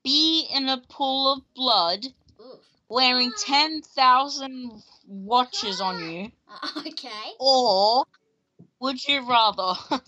be 0.03 0.47
in 0.53 0.69
a 0.69 0.77
pool 0.89 1.33
of 1.33 1.41
blood 1.53 2.05
Oof. 2.39 2.59
wearing 2.87 3.31
10,000 3.37 4.83
watches 5.07 5.81
on 5.81 5.99
you, 6.11 6.31
Uh, 6.49 6.81
okay. 6.87 7.33
or 7.39 8.05
would 8.79 9.05
you 9.05 9.27
rather, 9.27 9.73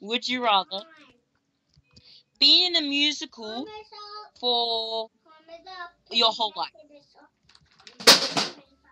would 0.00 0.28
you 0.28 0.44
rather 0.44 0.82
be 2.38 2.66
in 2.66 2.76
a 2.76 2.82
musical 2.82 3.66
for 4.38 5.08
your 6.10 6.30
whole 6.30 6.52
life? 6.54 6.70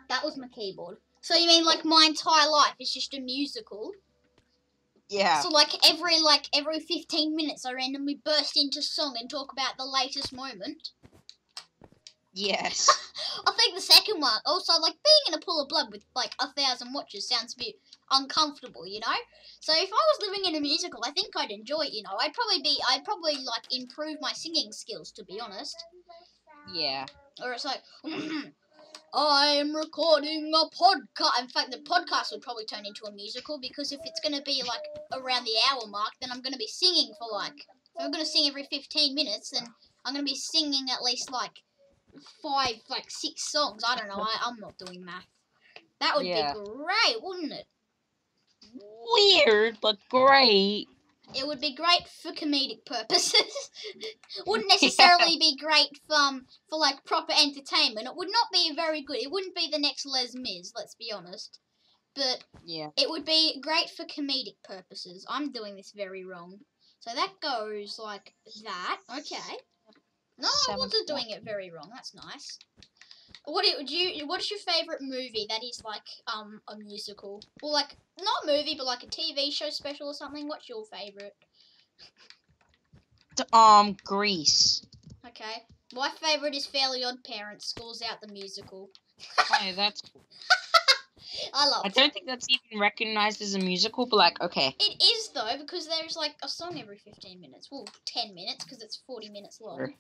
That 0.09 0.25
was 0.25 0.37
my 0.37 0.49
keyboard. 0.49 0.99
So 1.21 1.35
you 1.35 1.47
mean 1.47 1.65
like 1.65 1.85
my 1.85 2.05
entire 2.07 2.49
life 2.49 2.75
is 2.81 2.93
just 2.93 3.15
a 3.15 3.21
musical? 3.21 3.93
Yeah. 5.09 5.41
So 5.41 5.49
like 5.49 5.71
every 5.89 6.21
like 6.21 6.49
every 6.55 6.81
fifteen 6.81 7.35
minutes 7.35 7.65
I 7.65 7.73
randomly 7.73 8.21
burst 8.25 8.57
into 8.57 8.83
song 8.83 9.17
and 9.19 9.29
talk 9.29 9.53
about 9.53 9.77
the 9.77 9.85
latest 9.85 10.33
moment. 10.33 10.91
Yes. 12.33 12.89
I 13.47 13.53
think 13.53 13.75
the 13.75 13.81
second 13.81 14.21
one 14.21 14.41
also 14.47 14.75
like 14.81 14.93
being 14.93 15.25
in 15.29 15.35
a 15.35 15.45
pool 15.45 15.61
of 15.61 15.69
blood 15.69 15.91
with 15.91 16.05
like 16.15 16.35
a 16.41 16.53
thousand 16.53 16.93
watches 16.93 17.29
sounds 17.29 17.55
a 17.55 17.59
bit 17.59 17.75
uncomfortable, 18.11 18.87
you 18.87 19.01
know? 19.01 19.17
So 19.61 19.73
if 19.75 19.91
I 19.91 20.05
was 20.13 20.29
living 20.29 20.45
in 20.45 20.57
a 20.57 20.61
musical, 20.61 21.01
I 21.05 21.11
think 21.11 21.35
I'd 21.37 21.51
enjoy 21.51 21.83
it, 21.83 21.93
you 21.93 22.03
know. 22.03 22.17
I'd 22.21 22.35
probably 22.35 22.63
be 22.63 22.79
I'd 22.89 23.05
probably 23.05 23.35
like 23.45 23.65
improve 23.71 24.19
my 24.21 24.33
singing 24.33 24.73
skills 24.73 25.11
to 25.13 25.25
be 25.25 25.41
honest. 25.41 25.83
Yeah. 26.73 27.07
Or 27.43 27.53
it's 27.53 27.65
like, 27.65 27.83
I'm 29.15 29.75
recording 29.75 30.53
a 30.55 30.67
podcast. 30.77 31.41
In 31.41 31.49
fact, 31.49 31.71
the 31.71 31.79
podcast 31.79 32.31
would 32.33 32.43
probably 32.43 32.65
turn 32.67 32.85
into 32.87 33.05
a 33.07 33.13
musical 33.13 33.59
because 33.61 33.93
if 33.93 34.01
it's 34.05 34.21
going 34.21 34.37
to 34.37 34.43
be 34.43 34.63
like 34.67 34.83
around 35.13 35.45
the 35.45 35.57
hour 35.71 35.87
mark, 35.89 36.13
then 36.21 36.31
I'm 36.31 36.43
going 36.43 36.53
to 36.53 36.59
be 36.59 36.67
singing 36.69 37.13
for 37.19 37.29
like, 37.33 37.55
if 37.55 38.05
I'm 38.05 38.11
going 38.11 38.25
to 38.25 38.31
sing 38.31 38.47
every 38.49 38.65
15 38.71 39.15
minutes, 39.15 39.51
then 39.51 39.67
I'm 40.05 40.15
going 40.15 40.25
to 40.25 40.31
be 40.31 40.37
singing 40.37 40.87
at 40.93 41.03
least 41.03 41.31
like 41.33 41.63
five, 42.43 42.77
like 42.89 43.11
six 43.11 43.51
songs. 43.51 43.83
I 43.87 43.97
don't 43.97 44.09
know. 44.09 44.21
I, 44.21 44.37
I'm 44.45 44.61
not 44.61 44.79
doing 44.79 45.05
math. 45.05 45.27
That 46.01 46.17
would 46.17 46.27
Yeah. 46.27 46.53
be 46.53 46.61
great, 46.61 47.23
wouldn't 47.23 47.53
it? 47.53 47.67
Weird, 49.11 49.79
but 49.81 49.97
great. 50.11 50.87
It 51.35 51.47
would 51.47 51.61
be 51.61 51.75
great 51.75 52.09
for 52.23 52.33
comedic 52.33 52.85
purposes. 52.87 53.71
wouldn't 54.47 54.69
necessarily 54.83 55.37
be 55.39 55.57
great 55.57 55.89
for, 56.07 56.15
um, 56.17 56.47
for 56.69 56.79
like 56.79 57.05
proper 57.05 57.33
entertainment. 57.33 58.07
It 58.07 58.17
would 58.17 58.31
not 58.31 58.47
be 58.53 58.73
very 58.75 59.03
good. 59.03 59.19
It 59.19 59.31
wouldn't 59.31 59.55
be 59.55 59.69
the 59.71 59.79
next 59.79 60.07
Les 60.07 60.35
Mis, 60.35 60.73
let's 60.75 60.95
be 60.95 61.13
honest. 61.13 61.59
But 62.15 62.45
Yeah. 62.65 62.89
it 62.97 63.09
would 63.09 63.25
be 63.25 63.61
great 63.61 63.91
for 63.91 64.05
comedic 64.05 64.57
purposes. 64.65 65.25
I'm 65.29 65.53
doing 65.53 65.77
this 65.77 65.93
very 65.95 66.25
wrong. 66.25 66.59
So 67.01 67.15
that 67.15 67.35
goes 67.41 67.99
like 67.99 68.35
that. 68.65 69.01
Okay. 69.19 69.57
No, 70.39 70.49
I 70.71 70.77
wasn't 70.77 71.09
doing 71.09 71.31
it 71.31 71.43
very 71.45 71.71
wrong. 71.71 71.91
That's 71.93 72.15
nice. 72.15 72.59
What 73.45 73.65
do- 73.65 73.77
would 73.77 73.91
you? 73.91 74.27
What's 74.27 74.51
your 74.51 74.61
favorite 74.61 75.01
movie 75.01 75.47
that 75.49 75.63
is 75.65 75.83
like 75.85 76.07
um 76.27 76.61
a 76.69 76.77
musical, 76.77 77.43
or 77.63 77.73
like 77.73 77.97
not 78.23 78.45
a 78.45 78.59
movie, 78.59 78.75
but 78.77 78.87
like 78.87 79.03
a 79.03 79.07
TV 79.07 79.51
show 79.53 79.71
special 79.71 80.09
or 80.09 80.15
something? 80.15 80.49
What's 80.49 80.69
your 80.69 80.85
favorite? 80.87 81.35
Um, 83.53 83.97
Grease. 84.05 84.85
Okay. 85.27 85.63
My 85.95 86.11
favorite 86.21 86.55
is 86.55 86.67
Fairly 86.67 87.05
Odd 87.05 87.25
Parents. 87.25 87.67
Schools 87.67 88.03
Out 88.03 88.21
the 88.21 88.33
musical. 88.33 88.91
Oh, 89.51 89.73
that's. 89.75 90.03
I 91.55 91.69
love. 91.69 91.83
I 91.85 91.89
don't 91.89 92.13
think 92.13 92.27
that's 92.27 92.47
even 92.49 92.81
recognized 92.81 93.43
as 93.43 93.55
a 93.55 93.59
musical, 93.59 94.07
but 94.07 94.17
like, 94.17 94.41
okay. 94.41 94.77
It 94.79 95.03
is 95.03 95.31
though 95.35 95.51
because 95.59 95.89
there's 95.89 96.17
like 96.17 96.35
a 96.43 96.49
song 96.49 96.79
every 96.81 96.99
15 96.99 97.41
minutes. 97.41 97.69
Well, 97.71 97.87
10 98.07 98.35
minutes 98.35 98.65
because 98.65 98.83
it's 98.83 99.03
40 99.07 99.31
minutes 99.31 99.61
long. 99.61 99.79
Sure. 99.79 99.93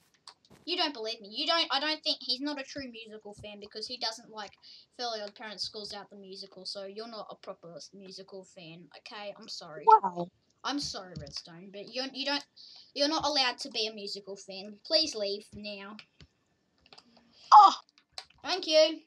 You 0.64 0.76
don't 0.76 0.94
believe 0.94 1.20
me. 1.20 1.28
You 1.30 1.46
don't. 1.46 1.66
I 1.70 1.80
don't 1.80 2.02
think 2.02 2.18
he's 2.20 2.40
not 2.40 2.60
a 2.60 2.64
true 2.64 2.90
musical 2.90 3.34
fan 3.42 3.58
because 3.60 3.86
he 3.86 3.96
doesn't 3.98 4.30
like 4.30 4.52
Fairly 4.98 5.20
Odd 5.22 5.34
Parents 5.34 5.64
schools 5.64 5.94
out 5.94 6.10
the 6.10 6.16
musical. 6.16 6.66
So 6.66 6.84
you're 6.84 7.08
not 7.08 7.26
a 7.30 7.36
proper 7.36 7.74
musical 7.94 8.44
fan. 8.44 8.84
Okay, 8.98 9.34
I'm 9.38 9.48
sorry. 9.48 9.84
Wow. 9.86 10.28
I'm 10.64 10.80
sorry, 10.80 11.14
Redstone, 11.18 11.70
but 11.72 11.94
you 11.94 12.02
you 12.12 12.26
don't 12.26 12.44
you're 12.94 13.08
not 13.08 13.24
allowed 13.24 13.58
to 13.58 13.70
be 13.70 13.86
a 13.86 13.94
musical 13.94 14.36
fan. 14.36 14.74
Please 14.84 15.14
leave 15.14 15.46
now. 15.54 15.96
Oh. 17.52 17.74
Thank 18.42 18.66
you. 18.66 19.00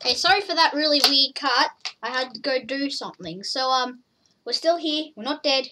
Okay, 0.00 0.14
sorry 0.14 0.40
for 0.40 0.54
that 0.54 0.74
really 0.74 1.00
weird 1.08 1.34
cut. 1.34 1.70
I 2.02 2.10
had 2.10 2.34
to 2.34 2.40
go 2.40 2.62
do 2.62 2.90
something. 2.90 3.42
So 3.42 3.70
um, 3.70 4.02
we're 4.44 4.52
still 4.52 4.76
here. 4.76 5.06
We're 5.16 5.24
not 5.24 5.42
dead, 5.42 5.68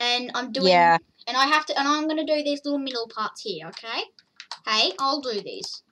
and 0.00 0.30
I'm 0.34 0.52
doing. 0.52 0.68
Yeah. 0.68 0.98
And 1.26 1.36
I 1.36 1.46
have 1.46 1.66
to, 1.66 1.78
and 1.78 1.86
I'm 1.86 2.08
gonna 2.08 2.26
do 2.26 2.42
these 2.42 2.60
little 2.64 2.78
middle 2.78 3.08
parts 3.08 3.42
here. 3.42 3.68
Okay. 3.68 4.02
Hey, 4.66 4.92
I'll 4.98 5.20
do 5.20 5.40
these. 5.40 5.82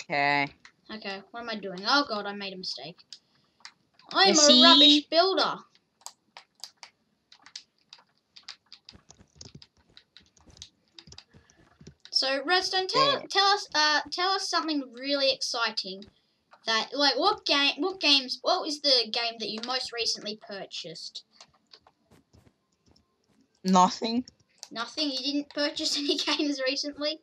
Okay. 0.00 0.52
Okay. 0.94 1.22
What 1.30 1.40
am 1.40 1.50
I 1.50 1.56
doing? 1.56 1.80
Oh 1.86 2.04
god, 2.08 2.26
I 2.26 2.32
made 2.32 2.54
a 2.54 2.56
mistake. 2.56 2.98
I'm 4.12 4.38
a 4.38 4.62
rubbish 4.62 5.06
builder. 5.10 5.56
So 12.10 12.42
Redstone, 12.44 12.88
tell 12.88 13.12
Yeah. 13.12 13.26
tell 13.30 13.46
us 13.46 13.68
uh 13.74 14.00
tell 14.10 14.30
us 14.30 14.48
something 14.48 14.92
really 14.92 15.30
exciting. 15.30 16.04
That 16.66 16.90
like 16.92 17.16
what 17.16 17.46
game 17.46 17.74
what 17.78 18.00
games 18.00 18.38
what 18.42 18.62
was 18.62 18.80
the 18.80 19.08
game 19.12 19.34
that 19.38 19.50
you 19.50 19.60
most 19.66 19.92
recently 19.92 20.40
purchased? 20.48 21.24
Nothing. 23.68 24.24
Nothing. 24.70 25.10
You 25.10 25.18
didn't 25.18 25.50
purchase 25.50 25.96
any 25.98 26.16
games 26.16 26.60
recently. 26.66 27.20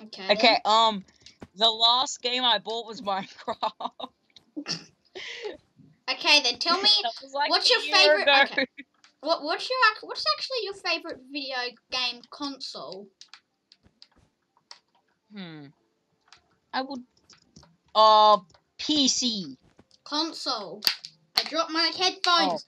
Okay. 0.00 0.26
then. 0.26 0.36
Okay, 0.36 0.58
um, 0.64 1.04
the 1.56 1.70
last 1.70 2.20
game 2.22 2.44
I 2.44 2.58
bought 2.58 2.86
was 2.86 3.00
Minecraft. 3.00 4.08
Okay, 6.10 6.42
then 6.42 6.58
tell 6.58 6.80
me 6.80 6.90
like 7.34 7.50
what's 7.50 7.70
your 7.70 7.80
ago. 8.20 8.42
okay. 8.42 8.66
what 9.20 9.42
what's 9.42 9.68
your 9.68 9.78
what's 10.02 10.24
actually 10.36 10.58
your 10.62 10.74
favorite 10.74 11.20
video 11.32 11.56
game 11.90 12.20
console? 12.30 13.08
Hmm. 15.34 15.66
I 16.72 16.82
would. 16.82 17.02
Uh, 17.94 18.38
PC. 18.78 19.56
Console. 20.04 20.82
I 21.36 21.42
dropped 21.44 21.70
my 21.70 21.90
headphones. 21.96 22.66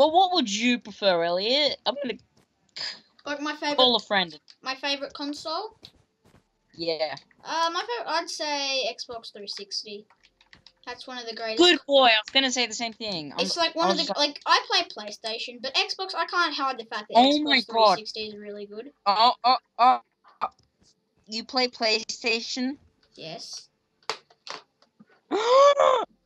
Well, 0.00 0.12
what 0.12 0.32
would 0.32 0.50
you 0.50 0.78
prefer, 0.78 1.22
Elliot? 1.22 1.76
I'm 1.84 1.94
gonna 2.02 2.14
Like 3.26 3.42
my 3.42 3.54
favorite 3.56 3.76
call 3.76 3.96
a 3.96 4.00
friend. 4.00 4.40
my 4.62 4.74
favorite 4.74 5.12
console. 5.12 5.76
Yeah. 6.74 7.16
Uh, 7.44 7.68
my 7.70 7.80
favorite 7.82 8.10
I'd 8.10 8.30
say 8.30 8.90
Xbox 8.90 9.30
360. 9.30 10.06
That's 10.86 11.06
one 11.06 11.18
of 11.18 11.26
the 11.26 11.34
greatest. 11.34 11.58
Good 11.58 11.80
boy. 11.86 12.06
I 12.06 12.16
was 12.24 12.30
gonna 12.32 12.50
say 12.50 12.66
the 12.66 12.72
same 12.72 12.94
thing. 12.94 13.32
I'm- 13.32 13.40
It's 13.40 13.58
like 13.58 13.74
one 13.74 13.90
of 13.90 13.98
the 13.98 14.04
just 14.04 14.16
like 14.16 14.40
I 14.46 14.62
play 14.70 14.84
PlayStation, 14.84 15.60
but 15.60 15.74
Xbox 15.74 16.14
I 16.14 16.24
can't 16.24 16.54
hide 16.54 16.78
the 16.78 16.86
fact 16.86 17.08
that 17.10 17.18
Oh 17.18 17.38
Xbox 17.38 17.44
my 17.44 17.60
God. 17.60 17.96
360 17.96 18.20
is 18.28 18.36
really 18.36 18.64
good. 18.64 18.94
Oh, 19.04 19.34
oh, 19.44 19.56
oh, 19.78 20.00
oh. 20.40 20.48
You 21.26 21.44
play 21.44 21.68
PlayStation? 21.68 22.78
Yes. 23.16 23.68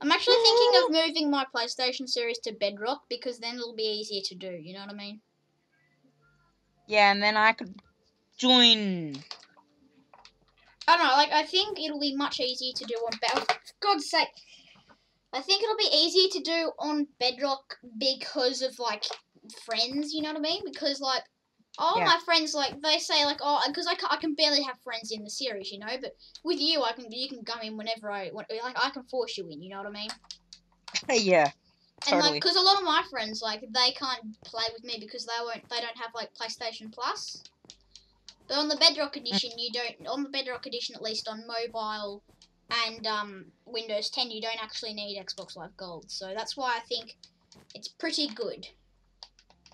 I'm 0.00 0.12
actually 0.12 0.36
thinking 0.36 0.82
of 0.82 0.90
moving 1.06 1.30
my 1.30 1.46
PlayStation 1.54 2.08
series 2.08 2.38
to 2.40 2.52
Bedrock 2.52 3.02
because 3.08 3.38
then 3.38 3.56
it'll 3.56 3.74
be 3.74 3.84
easier 3.84 4.22
to 4.26 4.34
do. 4.34 4.50
You 4.50 4.74
know 4.74 4.80
what 4.80 4.90
I 4.90 4.96
mean? 4.96 5.20
yeah, 6.86 7.10
and 7.10 7.22
then 7.22 7.36
I 7.36 7.52
could 7.52 7.74
join. 8.38 9.16
I 10.88 10.96
don't 10.96 11.06
know. 11.06 11.12
Like 11.14 11.32
I 11.32 11.42
think 11.44 11.78
it'll 11.78 12.00
be 12.00 12.14
much 12.14 12.40
easier 12.40 12.72
to 12.76 12.84
do 12.84 12.94
on 12.94 13.18
Bedrock. 13.20 13.46
Oh, 13.50 13.54
For 13.66 13.74
God's 13.80 14.08
sake, 14.08 14.28
I 15.32 15.40
think 15.40 15.62
it'll 15.62 15.76
be 15.76 15.90
easier 15.92 16.28
to 16.32 16.40
do 16.40 16.72
on 16.78 17.08
Bedrock 17.18 17.78
because 17.98 18.62
of 18.62 18.78
like 18.78 19.04
friends. 19.64 20.12
You 20.12 20.22
know 20.22 20.28
what 20.32 20.38
I 20.38 20.40
mean? 20.40 20.62
Because 20.64 21.00
like 21.00 21.24
all 21.78 21.98
Yeah. 21.98 22.04
my 22.04 22.18
friends 22.24 22.54
like 22.54 22.80
they 22.82 22.98
say 22.98 23.24
like 23.24 23.38
oh 23.42 23.60
because 23.68 23.86
I, 23.86 23.94
ca- 23.94 24.08
I 24.10 24.16
can 24.16 24.34
barely 24.34 24.62
have 24.62 24.78
friends 24.82 25.12
in 25.12 25.22
the 25.24 25.30
series. 25.30 25.70
You 25.70 25.78
know, 25.78 25.96
but 26.00 26.12
with 26.44 26.60
you 26.60 26.82
I 26.82 26.92
can 26.92 27.06
you 27.10 27.28
can 27.28 27.44
come 27.44 27.60
in 27.62 27.76
whenever 27.76 28.10
I 28.10 28.30
want. 28.32 28.48
Like 28.50 28.76
I 28.82 28.90
can 28.90 29.04
force 29.04 29.36
you 29.36 29.48
in. 29.48 29.62
You 29.62 29.70
know 29.70 29.78
what 29.78 29.88
I 29.88 29.90
mean? 29.90 30.10
yeah. 31.10 31.50
And 32.08 32.20
like, 32.20 32.34
because 32.34 32.56
a 32.56 32.60
lot 32.60 32.76
of 32.78 32.84
my 32.84 33.02
friends, 33.10 33.40
like, 33.42 33.60
they 33.60 33.90
can't 33.92 34.40
play 34.44 34.64
with 34.72 34.84
me 34.84 34.98
because 35.00 35.24
they 35.24 35.32
won't, 35.40 35.68
they 35.70 35.80
don't 35.80 35.96
have 35.96 36.10
like 36.14 36.30
PlayStation 36.34 36.92
Plus. 36.92 37.42
But 38.46 38.58
on 38.58 38.68
the 38.68 38.76
Bedrock 38.76 39.16
edition, 39.16 39.50
you 39.56 39.70
don't. 39.72 40.06
On 40.06 40.22
the 40.22 40.28
Bedrock 40.28 40.66
edition, 40.66 40.94
at 40.94 41.02
least 41.02 41.26
on 41.26 41.44
mobile 41.46 42.22
and 42.70 43.06
um, 43.06 43.46
Windows 43.64 44.10
10, 44.10 44.30
you 44.30 44.40
don't 44.40 44.62
actually 44.62 44.94
need 44.94 45.20
Xbox 45.20 45.56
Live 45.56 45.76
Gold. 45.76 46.04
So 46.08 46.32
that's 46.36 46.56
why 46.56 46.76
I 46.76 46.80
think 46.80 47.16
it's 47.74 47.88
pretty 47.88 48.28
good. 48.28 48.68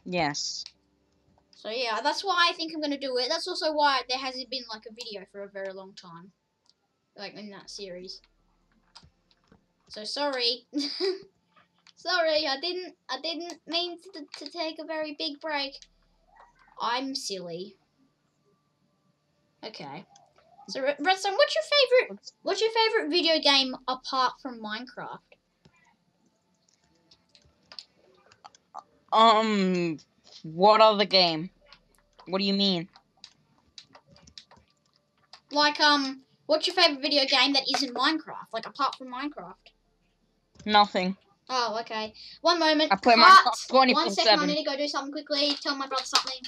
Yes. 0.04 0.64
So 1.62 1.71
yeah, 1.71 2.00
that's 2.02 2.25
why 2.25 2.49
I 2.50 2.54
think 2.54 2.73
I'm 2.75 2.81
gonna 2.81 2.99
do 2.99 3.16
it. 3.19 3.28
That's 3.28 3.47
also 3.47 3.73
why 3.73 4.00
there 4.09 4.19
hasn't 4.19 4.50
been 4.50 4.64
like 4.69 4.83
a 4.85 4.92
video 4.92 5.25
for 5.31 5.45
a 5.45 5.49
very 5.49 5.73
long 5.73 5.95
time, 5.95 6.33
like 7.16 7.35
in 7.35 7.50
that 7.50 7.71
series. 7.71 8.21
So 9.88 10.02
sorry, 10.02 10.66
sorry, 11.97 12.49
I 12.49 12.59
didn't, 12.61 12.97
I 13.09 13.21
didn't 13.23 13.61
mean 13.69 13.97
to, 14.00 14.45
to 14.45 14.50
take 14.50 14.81
a 14.81 14.85
very 14.85 15.14
big 15.16 15.40
break. 15.40 15.75
I'm 16.81 17.14
silly. 17.14 17.76
Okay. 19.64 20.05
So 20.68 20.81
Re- 20.81 20.96
Redstone, 20.98 21.35
what's 21.35 21.55
your 21.55 22.09
favorite? 22.09 22.33
What's 22.42 22.61
your 22.61 22.70
favorite 22.72 23.09
video 23.09 23.38
game 23.38 23.77
apart 23.87 24.33
from 24.42 24.61
Minecraft? 24.61 25.18
Um, 29.12 29.98
what 30.42 30.81
other 30.81 31.05
game? 31.05 31.52
What 32.26 32.38
do 32.38 32.44
you 32.44 32.54
mean? 32.54 32.88
Like 35.50 35.80
um, 35.80 36.22
what's 36.46 36.66
your 36.66 36.74
favorite 36.74 37.02
video 37.02 37.24
game 37.26 37.52
that 37.52 37.64
isn't 37.74 37.94
Minecraft? 37.94 38.52
Like 38.52 38.66
apart 38.66 38.94
from 38.96 39.08
Minecraft? 39.08 39.54
Nothing. 40.64 41.16
Oh, 41.48 41.78
okay. 41.80 42.14
One 42.40 42.58
moment. 42.58 42.92
I 42.92 42.96
play. 42.96 43.14
Minecraft 43.14 43.94
One 43.94 44.11
second, 44.11 44.40
I 44.40 44.46
need 44.46 44.64
to 44.64 44.70
go 44.70 44.76
do 44.76 44.88
something 44.88 45.12
quickly. 45.12 45.54
Tell 45.61 45.76
my 45.76 45.87
brother 45.87 46.04
something. 46.04 46.40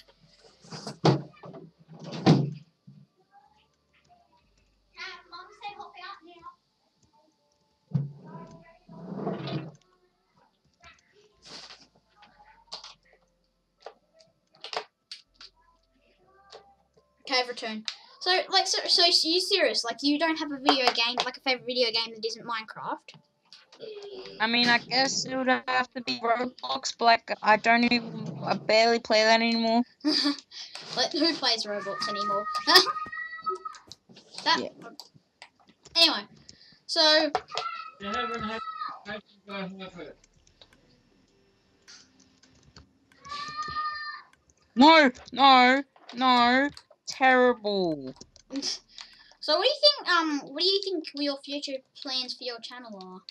Mum 5.30 5.46
said 5.60 5.74
hop 5.76 5.92
out 6.06 6.18
now. 6.24 6.64
Okay, 17.34 17.42
I've 17.42 17.48
returned. 17.48 17.88
So, 18.20 18.30
like, 18.50 18.66
so, 18.66 18.78
so 18.86 19.04
you 19.06 19.40
serious? 19.40 19.84
Like, 19.84 19.96
you 20.02 20.18
don't 20.18 20.36
have 20.38 20.50
a 20.52 20.58
video 20.58 20.86
game, 20.86 21.16
like 21.24 21.36
a 21.36 21.40
favorite 21.40 21.66
video 21.66 21.90
game 21.90 22.14
that 22.14 22.24
isn't 22.24 22.46
Minecraft? 22.46 23.20
I 24.40 24.46
mean, 24.46 24.68
I 24.68 24.78
guess 24.78 25.26
it 25.26 25.36
would 25.36 25.48
have 25.48 25.92
to 25.94 26.02
be 26.02 26.20
Roblox, 26.20 26.94
but 26.98 27.04
like, 27.04 27.30
I 27.42 27.56
don't 27.56 27.84
even, 27.84 28.38
I 28.44 28.54
barely 28.54 28.98
play 29.00 29.24
that 29.24 29.40
anymore. 29.40 29.82
like, 30.04 31.12
who 31.12 31.34
plays 31.34 31.66
Roblox 31.66 32.08
anymore? 32.08 32.44
that. 34.44 34.60
Yeah. 34.60 34.68
Anyway, 35.96 36.24
so 36.86 37.30
No, 44.76 45.10
no, 45.32 45.82
no, 46.14 46.70
terrible. 47.16 48.14
so 49.40 49.58
what 49.58 49.64
do 49.64 49.68
you 49.68 49.80
think? 49.80 50.16
Um, 50.16 50.40
what 50.52 50.62
do 50.62 50.66
you 50.66 50.80
think 50.84 51.04
your 51.14 51.36
future 51.44 51.78
plans 52.02 52.34
for 52.34 52.44
your 52.44 52.58
channel 52.60 53.22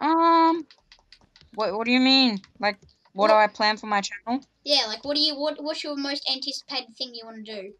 are? 0.00 0.48
Um, 0.50 0.66
what, 1.54 1.74
what 1.74 1.86
do 1.86 1.92
you 1.92 2.00
mean? 2.00 2.40
Like, 2.60 2.78
what 3.12 3.28
do 3.28 3.34
I 3.34 3.46
plan 3.46 3.76
for 3.76 3.86
my 3.86 4.02
channel? 4.02 4.44
Yeah, 4.64 4.86
like, 4.86 5.04
what 5.04 5.16
do 5.16 5.22
you 5.22 5.34
what 5.36 5.62
What's 5.62 5.82
your 5.82 5.96
most 5.96 6.28
anticipated 6.30 6.96
thing 6.96 7.14
you 7.14 7.24
want 7.24 7.44
to 7.46 7.62
do? 7.62 7.72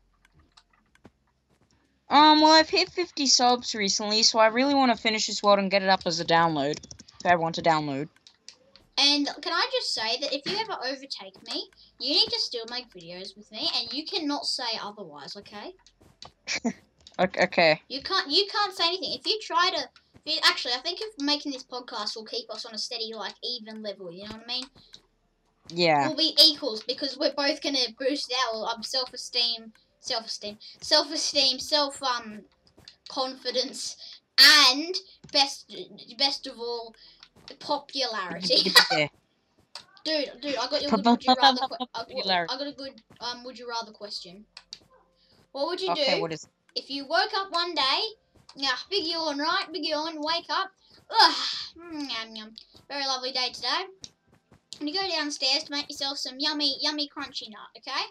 Um, 2.09 2.40
well, 2.40 2.53
I've 2.53 2.71
hit 2.71 2.88
50 2.88 3.27
subs 3.27 3.75
recently, 3.75 4.23
so 4.23 4.38
I 4.38 4.47
really 4.47 4.75
want 4.75 4.97
to 4.97 5.03
finish 5.03 5.27
this 5.27 5.42
world 5.42 5.59
and 5.59 5.71
get 5.71 5.83
it 5.83 5.88
up 5.88 6.03
as 6.07 6.21
a 6.21 6.25
download. 6.25 6.79
For 7.21 7.29
everyone 7.29 7.55
to 7.55 7.62
download. 7.62 8.09
And 8.99 9.29
can 9.43 9.53
I 9.53 9.69
just 9.73 9.95
say 9.95 10.19
that 10.21 10.33
if 10.33 10.43
you 10.47 10.57
ever 10.59 10.79
overtake 10.85 11.37
me, 11.47 11.69
you 12.01 12.15
need 12.15 12.29
to 12.29 12.41
still 12.41 12.65
make 12.71 12.91
videos 12.91 13.37
with 13.37 13.51
me, 13.53 13.69
and 13.77 13.93
you 13.93 14.05
cannot 14.07 14.47
say 14.47 14.79
otherwise. 14.83 15.37
Okay? 15.37 15.73
Okay. 17.19 17.81
You 17.89 18.03
can't 18.03 18.31
you 18.31 18.47
can't 18.53 18.75
say 18.75 18.89
anything. 18.89 19.19
If 19.19 19.27
you 19.27 19.41
try 19.41 19.71
to 19.71 19.89
if 20.27 20.35
you, 20.35 20.41
actually 20.45 20.75
I 20.75 20.81
think 20.81 21.01
if 21.01 21.15
making 21.19 21.53
this 21.53 21.65
podcast 21.65 22.15
will 22.15 22.27
keep 22.27 22.51
us 22.51 22.67
on 22.67 22.75
a 22.75 22.79
steady 22.79 23.13
like 23.15 23.35
even 23.43 23.83
level, 23.83 24.13
you 24.13 24.25
know 24.25 24.35
what 24.35 24.45
I 24.45 24.47
mean? 24.47 24.65
Yeah. 25.69 26.07
We'll 26.07 26.17
be 26.17 26.37
equals 26.45 26.83
because 26.83 27.17
we're 27.17 27.33
both 27.33 27.63
gonna 27.63 27.79
boost 27.99 28.31
our 28.53 28.69
um, 28.69 28.83
self 28.83 29.15
esteem 29.15 29.73
self 30.01 30.27
esteem. 30.27 30.59
Self 30.81 31.11
esteem, 31.13 31.59
self 31.59 32.03
um 32.03 32.43
confidence 33.09 33.97
and 34.39 34.95
best 35.33 35.75
best 36.19 36.47
of 36.47 36.59
all 36.59 36.95
popularity. 37.55 38.71
yeah. 38.93 39.09
dude, 40.05 40.31
dude, 40.41 40.57
I 40.57 40.69
got 40.69 40.83
your 40.83 40.91
good 40.91 41.07
would 41.07 41.25
you 41.25 41.35
rather 41.35 41.61
I, 41.63 41.69
got- 41.69 41.93
Popularity. 41.93 42.55
I 42.55 42.59
got 42.59 42.67
a 42.67 42.73
good 42.73 43.03
um 43.21 43.45
would 43.45 43.59
you 43.59 43.69
rather 43.69 43.93
question. 43.93 44.45
What 45.53 45.69
would 45.69 45.81
you 45.81 45.91
Okay, 45.93 46.17
do 46.17 46.21
what 46.21 46.33
is 46.33 46.47
if 46.75 46.91
you 46.91 47.07
woke 47.07 47.33
up 47.35 47.51
one 47.51 47.75
day, 47.75 48.01
yeah, 48.55 48.77
big 48.91 49.05
yawn, 49.07 49.39
right? 49.39 49.65
Big 49.73 49.85
yawn, 49.87 50.17
wake 50.19 50.47
up. 50.51 50.71
Ugh, 51.11 51.35
mm, 51.79 52.01
yum, 52.01 52.37
yum. 52.37 52.55
Very 52.89 53.07
lovely 53.07 53.33
day 53.33 53.49
today. 53.53 53.85
And 54.79 54.89
you 54.89 54.95
go 54.95 55.09
downstairs 55.09 55.65
to 55.65 55.73
make 55.73 55.89
yourself 55.89 56.19
some 56.19 56.35
yummy, 56.39 56.77
yummy 56.83 57.09
crunchy 57.09 57.49
nut, 57.49 57.71
okay? 57.79 58.05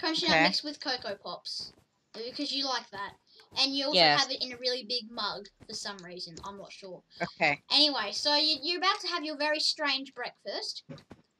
Crunchy 0.00 0.28
nut 0.28 0.42
mixed 0.42 0.64
with 0.64 0.80
Cocoa 0.80 1.16
Pops. 1.22 1.72
Because 2.12 2.52
you 2.52 2.66
like 2.66 2.90
that. 2.90 3.12
And 3.58 3.74
you 3.76 3.86
also 3.86 3.98
Yes. 4.00 4.20
have 4.20 4.30
it 4.30 4.42
in 4.42 4.52
a 4.52 4.56
really 4.58 4.84
big 4.88 5.10
mug 5.10 5.46
for 5.68 5.74
some 5.74 5.98
reason. 5.98 6.34
I'm 6.44 6.58
not 6.58 6.72
sure. 6.72 7.02
Okay. 7.20 7.62
Anyway, 7.70 8.12
so 8.12 8.34
you, 8.34 8.58
you're 8.62 8.78
about 8.78 9.00
to 9.00 9.08
have 9.08 9.24
your 9.24 9.36
very 9.36 9.60
strange 9.60 10.14
breakfast 10.14 10.84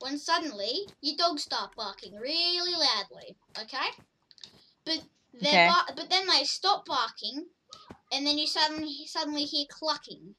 when 0.00 0.18
suddenly 0.18 0.86
your 1.00 1.16
dogs 1.16 1.42
start 1.44 1.70
barking 1.76 2.14
really 2.14 2.72
loudly, 2.72 3.36
okay? 3.58 3.88
But 4.84 5.00
they 5.32 5.48
Okay. 5.48 5.66
bar- 5.66 5.94
but 5.96 6.10
then 6.10 6.26
they 6.26 6.44
stop 6.44 6.84
barking, 6.86 7.46
and 8.12 8.26
then 8.26 8.36
you 8.38 8.46
suddenly 8.46 9.06
suddenly 9.06 9.44
hear 9.44 9.66
clucking. 9.70 10.34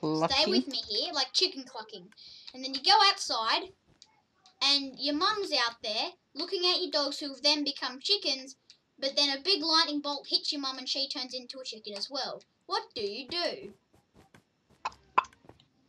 Stay 0.00 0.46
with 0.46 0.66
me 0.68 0.78
here, 0.88 1.12
like 1.12 1.32
chicken 1.32 1.64
clucking. 1.64 2.08
And 2.54 2.64
then 2.64 2.72
you 2.74 2.82
go 2.82 2.98
outside, 3.10 3.62
and 4.62 4.92
your 4.98 5.14
mum's 5.14 5.52
out 5.52 5.76
there 5.82 6.10
looking 6.34 6.64
at 6.66 6.80
your 6.80 6.90
dogs 6.90 7.18
who've 7.18 7.42
then 7.42 7.64
become 7.64 7.98
chickens, 8.00 8.56
but 9.04 9.16
then 9.16 9.36
a 9.36 9.42
big 9.42 9.62
lightning 9.62 10.00
bolt 10.00 10.26
hits 10.26 10.50
your 10.50 10.62
mum 10.62 10.78
and 10.78 10.88
she 10.88 11.06
turns 11.06 11.34
into 11.34 11.58
a 11.58 11.64
chicken 11.64 11.92
as 11.94 12.08
well. 12.10 12.42
What 12.64 12.84
do 12.94 13.02
you 13.02 13.28
do? 13.28 13.74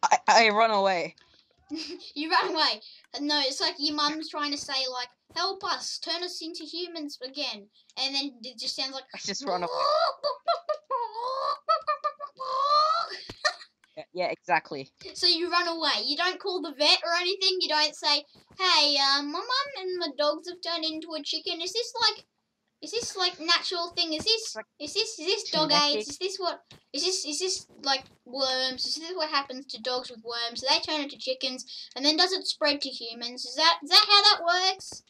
I, 0.04 0.18
I 0.28 0.50
run 0.50 0.72
away. 0.72 1.16
you 2.14 2.30
run 2.30 2.54
away. 2.54 2.82
No, 3.22 3.40
it's 3.40 3.62
like 3.62 3.76
your 3.80 3.96
mum's 3.96 4.30
trying 4.30 4.52
to 4.52 4.58
say, 4.58 4.74
like, 4.92 5.08
help 5.34 5.64
us, 5.64 5.98
turn 5.98 6.24
us 6.24 6.42
into 6.42 6.66
humans 6.66 7.18
again. 7.24 7.68
And 7.98 8.14
then 8.14 8.34
it 8.44 8.60
just 8.60 8.76
sounds 8.76 8.92
like. 8.92 9.06
I 9.14 9.20
just 9.24 9.46
run 9.48 9.64
away. 9.64 9.70
Yeah, 14.14 14.28
exactly. 14.28 14.92
So 15.14 15.26
you 15.26 15.50
run 15.50 15.68
away. 15.70 16.04
You 16.04 16.18
don't 16.18 16.40
call 16.40 16.62
the 16.62 16.74
vet 16.78 17.00
or 17.04 17.14
anything. 17.20 17.58
You 17.62 17.70
don't 17.70 17.96
say, 17.96 18.26
"Hey, 18.58 18.98
um, 18.98 19.32
my 19.32 19.40
mum 19.40 19.68
and 19.80 19.98
my 19.98 20.08
dogs 20.18 20.50
have 20.50 20.62
turned 20.62 20.84
into 20.84 21.14
a 21.14 21.24
chicken. 21.24 21.62
Is 21.62 21.72
this 21.72 21.94
like, 22.02 22.26
is 22.86 22.92
this 22.92 23.18
like 23.18 23.40
natural 23.40 23.90
thing? 23.96 24.14
Is 24.14 24.24
this, 24.24 24.56
is 24.80 24.94
this, 24.94 25.20
is 25.20 25.26
this 25.26 25.50
dog 25.50 25.72
Genetic. 25.72 25.98
AIDS? 25.98 26.10
Is 26.10 26.18
this 26.20 26.38
what? 26.38 26.62
Is 26.94 27.04
this, 27.04 27.26
is 27.26 27.40
this 27.40 27.68
like 27.84 28.04
worms? 28.26 28.86
Is 28.86 28.96
this 28.96 29.16
what 29.16 29.30
happens 29.30 29.66
to 29.68 29.82
dogs 29.82 30.12
with 30.12 30.24
worms? 30.24 30.62
Do 30.62 30.68
they 30.70 30.80
turn 30.80 31.02
into 31.02 31.18
chickens, 31.18 31.66
and 31.96 32.06
then 32.06 32.16
does 32.16 32.32
it 32.32 32.46
spread 32.46 32.82
to 32.82 32.90
humans? 32.90 33.44
Is 33.46 33.56
that, 33.56 33.80
is 33.84 33.90
that 33.90 34.06
how 34.08 34.22
that 34.22 34.46
works? 34.46 35.04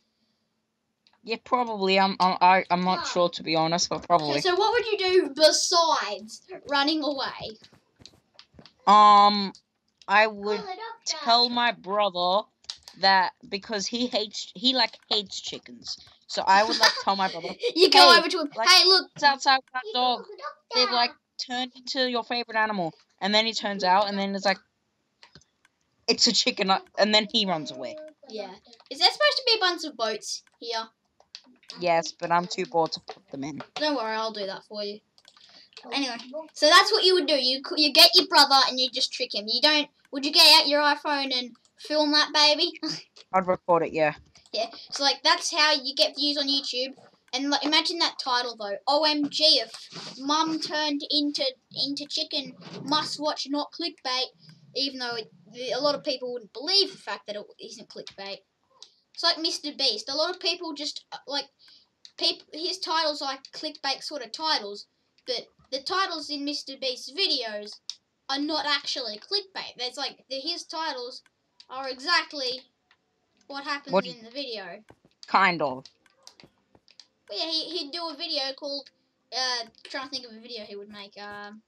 Yeah, 1.23 1.38
probably. 1.43 1.99
I'm. 1.99 2.15
I'm. 2.19 2.38
I, 2.39 2.63
I'm 2.71 2.83
not 2.83 2.99
Ah. 2.99 3.03
sure 3.13 3.29
to 3.29 3.43
be 3.43 3.55
honest, 3.55 3.89
but 3.89 4.07
probably. 4.07 4.39
So 4.41 4.55
what 4.55 4.71
would 4.71 4.85
you 4.85 4.97
do 4.97 5.33
besides 5.35 6.43
running 6.69 7.03
away? 7.03 7.57
Um, 8.88 9.51
I 10.07 10.27
would 10.27 10.63
tell 11.05 11.49
my 11.49 11.71
brother 11.71 12.47
that 13.01 13.33
because 13.49 13.88
he 13.88 14.05
hates 14.07 14.51
he 14.55 14.73
like 14.73 14.97
hates 15.09 15.41
chickens. 15.41 15.97
So 16.27 16.43
I 16.45 16.63
would 16.63 16.77
like 16.79 16.89
to 16.93 16.99
tell 17.03 17.15
my 17.15 17.29
brother 17.31 17.49
you 17.75 17.89
go 17.89 17.99
Hey, 18.11 18.17
over 18.19 18.27
to 18.29 18.41
him. 18.41 18.49
like- 18.55 18.67
hey, 18.67 18.85
look. 18.85 19.09
it's 19.15 19.23
outside 19.23 19.57
with 19.57 19.73
that 19.73 19.83
dog. 19.93 20.23
They've 20.73 20.91
like 20.91 21.11
turned 21.38 21.71
into 21.75 22.09
your 22.09 22.23
favorite 22.23 22.57
animal, 22.57 22.93
and 23.21 23.33
then 23.33 23.45
he 23.45 23.53
turns 23.53 23.83
out, 23.83 24.07
and 24.07 24.17
then 24.17 24.33
it's 24.35 24.45
like 24.45 24.57
it's 26.07 26.27
a 26.27 26.33
chicken, 26.33 26.69
uh, 26.69 26.79
and 26.97 27.13
then 27.13 27.27
he 27.31 27.45
runs 27.45 27.71
away. 27.71 27.95
Yeah. 28.29 28.51
Is 28.89 28.99
there 28.99 29.07
supposed 29.11 29.38
to 29.38 29.43
be 29.45 29.53
a 29.57 29.59
bunch 29.59 29.83
of 29.85 29.95
boats 29.97 30.43
here? 30.59 30.83
Yes, 31.79 32.11
but 32.11 32.31
I'm 32.31 32.45
too 32.47 32.65
bored 32.65 32.91
to 32.93 32.99
put 33.01 33.27
them 33.31 33.43
in. 33.43 33.61
Don't 33.75 33.95
worry, 33.95 34.15
I'll 34.15 34.31
do 34.31 34.45
that 34.45 34.63
for 34.67 34.83
you. 34.83 34.99
Anyway, 35.91 36.15
so 36.53 36.67
that's 36.67 36.91
what 36.91 37.03
you 37.03 37.13
would 37.13 37.27
do. 37.27 37.35
You 37.35 37.61
you 37.77 37.93
get 37.93 38.09
your 38.15 38.27
brother 38.27 38.55
and 38.67 38.79
you 38.79 38.89
just 38.91 39.11
trick 39.13 39.35
him. 39.35 39.45
You 39.47 39.61
don't. 39.61 39.88
Would 40.11 40.25
you 40.25 40.31
get 40.31 40.61
out 40.61 40.67
your 40.67 40.81
iPhone 40.81 41.31
and 41.38 41.51
film 41.77 42.11
that 42.13 42.31
baby? 42.33 42.71
I'd 43.33 43.45
record 43.45 43.83
it. 43.83 43.93
Yeah. 43.93 44.15
So 44.91 45.03
like 45.03 45.21
that's 45.23 45.53
how 45.53 45.73
you 45.73 45.95
get 45.95 46.15
views 46.15 46.37
on 46.37 46.47
YouTube. 46.47 46.93
And 47.33 47.49
like, 47.49 47.65
imagine 47.65 47.99
that 47.99 48.19
title 48.23 48.55
though. 48.57 48.77
OMG! 48.87 49.39
If 49.39 50.17
mum 50.19 50.59
turned 50.59 51.01
into 51.09 51.43
into 51.85 52.05
chicken, 52.07 52.53
must 52.83 53.19
watch, 53.19 53.45
not 53.49 53.73
clickbait. 53.73 54.27
Even 54.75 54.99
though 54.99 55.15
it, 55.15 55.31
a 55.75 55.81
lot 55.81 55.95
of 55.95 56.03
people 56.03 56.33
wouldn't 56.33 56.53
believe 56.53 56.91
the 56.91 56.97
fact 56.97 57.27
that 57.27 57.35
it 57.35 57.45
isn't 57.59 57.89
clickbait. 57.89 58.39
It's 59.13 59.23
like 59.23 59.37
Mr. 59.37 59.77
Beast. 59.77 60.09
A 60.09 60.15
lot 60.15 60.29
of 60.33 60.39
people 60.39 60.73
just 60.73 61.05
uh, 61.11 61.17
like 61.27 61.47
people. 62.17 62.45
His 62.53 62.79
titles 62.79 63.21
are 63.21 63.25
like 63.25 63.43
clickbait 63.53 64.03
sort 64.03 64.23
of 64.23 64.31
titles, 64.31 64.87
but 65.25 65.47
the 65.71 65.81
titles 65.81 66.29
in 66.29 66.45
Mr. 66.45 66.79
Beast's 66.79 67.11
videos 67.11 67.79
are 68.29 68.39
not 68.39 68.65
actually 68.65 69.17
clickbait. 69.17 69.75
There's 69.77 69.97
like 69.97 70.25
the, 70.29 70.39
his 70.39 70.65
titles 70.65 71.21
are 71.69 71.89
exactly 71.89 72.61
what 73.47 73.63
happens 73.63 73.93
What 73.93 74.05
in 74.05 74.23
the 74.23 74.31
video. 74.31 74.63
Kind 75.27 75.62
of. 75.62 75.86
But 77.27 77.38
yeah, 77.38 77.45
he, 77.45 77.77
he'd 77.77 77.91
do 77.91 78.08
a 78.08 78.15
video 78.15 78.53
called. 78.58 78.89
Uh, 79.36 79.65
trying 79.84 80.05
to 80.05 80.10
think 80.10 80.25
of 80.25 80.31
a 80.31 80.39
video 80.39 80.63
he 80.63 80.75
would 80.75 80.89
make. 80.89 81.17
Um, 81.17 81.62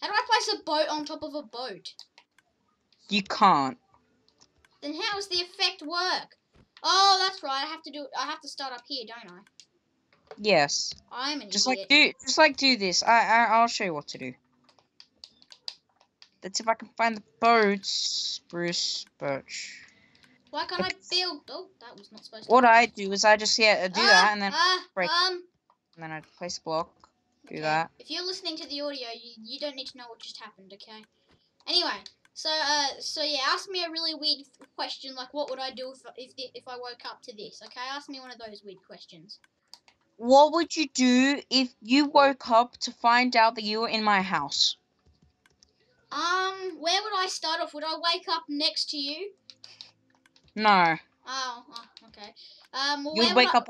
how 0.00 0.06
do 0.06 0.12
I 0.12 0.22
place 0.26 0.58
a 0.58 0.64
boat 0.64 0.88
on 0.88 1.04
top 1.04 1.22
of 1.22 1.34
a 1.34 1.42
boat? 1.42 1.92
You 3.08 3.22
can't. 3.22 3.76
Then 4.80 4.94
how 4.94 5.16
does 5.16 5.28
the 5.28 5.36
effect 5.36 5.82
work? 5.82 6.36
Oh, 6.82 7.18
that's 7.20 7.42
right. 7.42 7.64
I 7.64 7.66
have 7.66 7.82
to 7.82 7.90
do. 7.90 8.06
I 8.18 8.26
have 8.26 8.40
to 8.40 8.48
start 8.48 8.72
up 8.72 8.82
here, 8.86 9.04
don't 9.06 9.32
I? 9.32 9.40
Yes. 10.38 10.94
I'm 11.10 11.40
an 11.40 11.50
Just 11.50 11.68
idiot. 11.68 11.78
like 11.80 11.88
do. 11.88 12.12
Just 12.24 12.38
like 12.38 12.56
do 12.56 12.76
this. 12.76 13.02
I. 13.02 13.20
I. 13.20 13.44
I'll 13.52 13.68
show 13.68 13.84
you 13.84 13.94
what 13.94 14.08
to 14.08 14.18
do. 14.18 14.32
Let's 16.42 16.58
see 16.58 16.62
if 16.62 16.68
I 16.68 16.74
can 16.74 16.88
find 16.96 17.16
the 17.16 17.22
boats. 17.40 17.90
Spruce, 17.90 19.04
birch. 19.18 19.78
Why 20.52 20.66
can't 20.66 20.84
I 20.84 20.90
build? 21.10 21.40
Oh, 21.48 21.68
that 21.80 21.96
was 21.98 22.12
not 22.12 22.24
supposed 22.26 22.44
to. 22.44 22.52
What 22.52 22.66
I 22.66 22.84
do 22.84 23.10
is 23.10 23.24
I 23.24 23.38
just 23.38 23.58
yeah 23.58 23.88
do 23.88 24.00
Ah, 24.00 24.06
that 24.06 24.28
and 24.32 24.42
then 24.42 24.52
ah, 24.54 24.84
break. 24.94 25.08
um. 25.10 25.42
and 25.94 26.02
then 26.04 26.12
I 26.12 26.20
place 26.36 26.58
a 26.58 26.60
block. 26.60 26.90
Do 27.48 27.54
okay. 27.54 27.62
that. 27.62 27.90
If 27.98 28.10
you're 28.10 28.26
listening 28.26 28.56
to 28.58 28.68
the 28.68 28.82
audio, 28.82 29.08
you, 29.14 29.32
you 29.42 29.58
don't 29.58 29.74
need 29.74 29.86
to 29.88 29.96
know 29.98 30.04
what 30.08 30.20
just 30.20 30.38
happened, 30.38 30.70
okay? 30.74 31.00
Anyway, 31.66 31.98
so 32.34 32.50
uh, 32.50 32.88
so 33.00 33.22
yeah, 33.22 33.40
ask 33.48 33.70
me 33.70 33.82
a 33.82 33.90
really 33.90 34.14
weird 34.14 34.46
question 34.76 35.14
like, 35.14 35.32
what 35.32 35.48
would 35.48 35.58
I 35.58 35.70
do 35.70 35.90
if 35.94 36.02
if 36.18 36.36
the, 36.36 36.44
if 36.54 36.68
I 36.68 36.76
woke 36.76 37.00
up 37.06 37.22
to 37.22 37.34
this? 37.34 37.62
Okay, 37.64 37.80
ask 37.90 38.10
me 38.10 38.20
one 38.20 38.30
of 38.30 38.36
those 38.38 38.62
weird 38.62 38.84
questions. 38.86 39.38
What 40.18 40.52
would 40.52 40.76
you 40.76 40.86
do 40.92 41.40
if 41.48 41.74
you 41.80 42.04
woke 42.10 42.50
up 42.50 42.76
to 42.84 42.92
find 42.92 43.34
out 43.36 43.54
that 43.54 43.64
you 43.64 43.80
were 43.80 43.88
in 43.88 44.04
my 44.04 44.20
house? 44.20 44.76
Um, 46.12 46.76
where 46.78 47.02
would 47.02 47.14
I 47.16 47.26
start 47.28 47.60
off? 47.62 47.72
Would 47.72 47.84
I 47.84 47.94
wake 48.12 48.26
up 48.28 48.44
next 48.48 48.90
to 48.90 48.98
you? 48.98 49.30
No. 50.54 50.96
Oh, 51.26 51.64
oh 51.70 51.84
okay. 52.08 52.34
Um, 52.74 53.06
You'd 53.14 53.34
wake 53.34 53.54
I- 53.54 53.58
up 53.58 53.68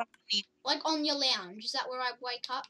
like 0.64 0.80
on 0.84 1.04
your 1.04 1.16
lounge. 1.16 1.64
Is 1.64 1.72
that 1.72 1.88
where 1.88 2.00
I 2.00 2.10
wake 2.20 2.46
up? 2.48 2.66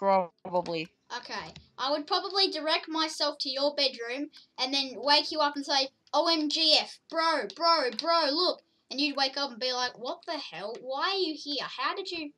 probably. 0.00 0.88
Okay. 1.18 1.52
I 1.78 1.90
would 1.90 2.06
probably 2.06 2.50
direct 2.50 2.88
myself 2.88 3.36
to 3.40 3.50
your 3.50 3.74
bedroom 3.74 4.30
and 4.58 4.72
then 4.72 4.92
wake 4.96 5.30
you 5.30 5.40
up 5.40 5.56
and 5.56 5.64
say, 5.64 5.88
OMGF, 6.14 6.98
bro, 7.10 7.42
bro, 7.54 7.90
bro, 7.98 8.30
look. 8.32 8.62
And 8.90 8.98
you'd 8.98 9.16
wake 9.16 9.36
up 9.36 9.50
and 9.50 9.60
be 9.60 9.72
like, 9.72 9.98
what 9.98 10.20
the 10.26 10.38
hell? 10.38 10.74
Why 10.80 11.10
are 11.10 11.18
you 11.18 11.34
here? 11.36 11.64
How 11.64 11.94
did 11.94 12.10
you, 12.10 12.30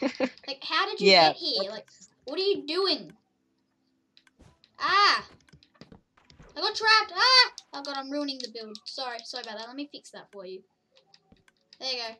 like, 0.02 0.62
how 0.62 0.86
did 0.86 1.00
you 1.00 1.10
Yeah, 1.10 1.28
get 1.28 1.36
here? 1.36 1.70
Like, 1.70 1.86
what 2.24 2.38
are 2.38 2.42
you 2.42 2.64
doing? 2.66 3.12
Ah! 4.78 5.24
I 6.56 6.60
got 6.60 6.74
trapped! 6.74 7.12
Ah! 7.14 7.52
Oh 7.74 7.82
god, 7.82 7.96
I'm 7.96 8.10
ruining 8.10 8.38
the 8.38 8.48
build. 8.52 8.78
Sorry, 8.86 9.18
sorry 9.24 9.42
about 9.42 9.58
that. 9.58 9.66
Let 9.68 9.76
me 9.76 9.88
fix 9.92 10.10
that 10.10 10.28
for 10.32 10.46
you. 10.46 10.62
There 11.78 11.92
you 11.92 11.98
go. 11.98 12.14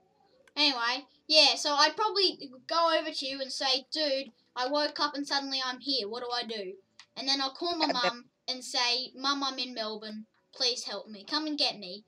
Anyway, 0.56 1.06
yeah, 1.26 1.54
so 1.56 1.74
I'd 1.74 1.96
probably 1.96 2.50
go 2.66 2.98
over 2.98 3.10
to 3.10 3.26
you 3.26 3.40
and 3.40 3.52
say, 3.52 3.86
dude, 3.92 4.32
I 4.54 4.68
woke 4.68 5.00
up 5.00 5.14
and 5.14 5.26
suddenly 5.26 5.60
I'm 5.64 5.80
here. 5.80 6.08
What 6.08 6.22
do 6.22 6.28
I 6.32 6.44
do? 6.46 6.72
And 7.16 7.28
then 7.28 7.40
I'll 7.40 7.54
call 7.54 7.76
my 7.76 7.86
mum 7.86 8.26
and 8.48 8.62
say, 8.62 9.12
Mum, 9.16 9.42
I'm 9.42 9.58
in 9.58 9.74
Melbourne. 9.74 10.26
Please 10.54 10.84
help 10.84 11.08
me. 11.08 11.24
Come 11.24 11.46
and 11.46 11.58
get 11.58 11.78
me. 11.78 12.04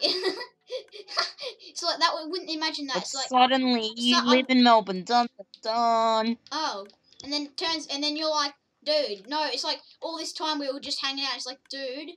so 0.00 1.86
like 1.86 1.98
that 2.00 2.10
would 2.14 2.30
wouldn't 2.30 2.50
imagine 2.50 2.86
that. 2.86 2.94
But 2.94 3.02
It's 3.02 3.14
like 3.14 3.28
suddenly 3.28 3.92
you 3.96 4.18
so- 4.18 4.24
live 4.24 4.46
in 4.48 4.62
Melbourne. 4.64 5.04
Dun. 5.04 5.28
dun. 5.62 6.36
oh, 6.50 6.86
and 7.22 7.32
then 7.32 7.42
it 7.42 7.56
turns 7.56 7.86
and 7.86 8.02
then 8.02 8.16
you're 8.16 8.30
like, 8.30 8.54
dude, 8.84 9.28
no. 9.28 9.46
It's 9.46 9.64
like 9.64 9.80
all 10.00 10.18
this 10.18 10.32
time 10.32 10.58
we 10.58 10.70
were 10.72 10.80
just 10.80 11.02
hanging 11.02 11.24
out. 11.24 11.36
It's 11.36 11.46
like, 11.46 11.60
dude, 11.70 12.10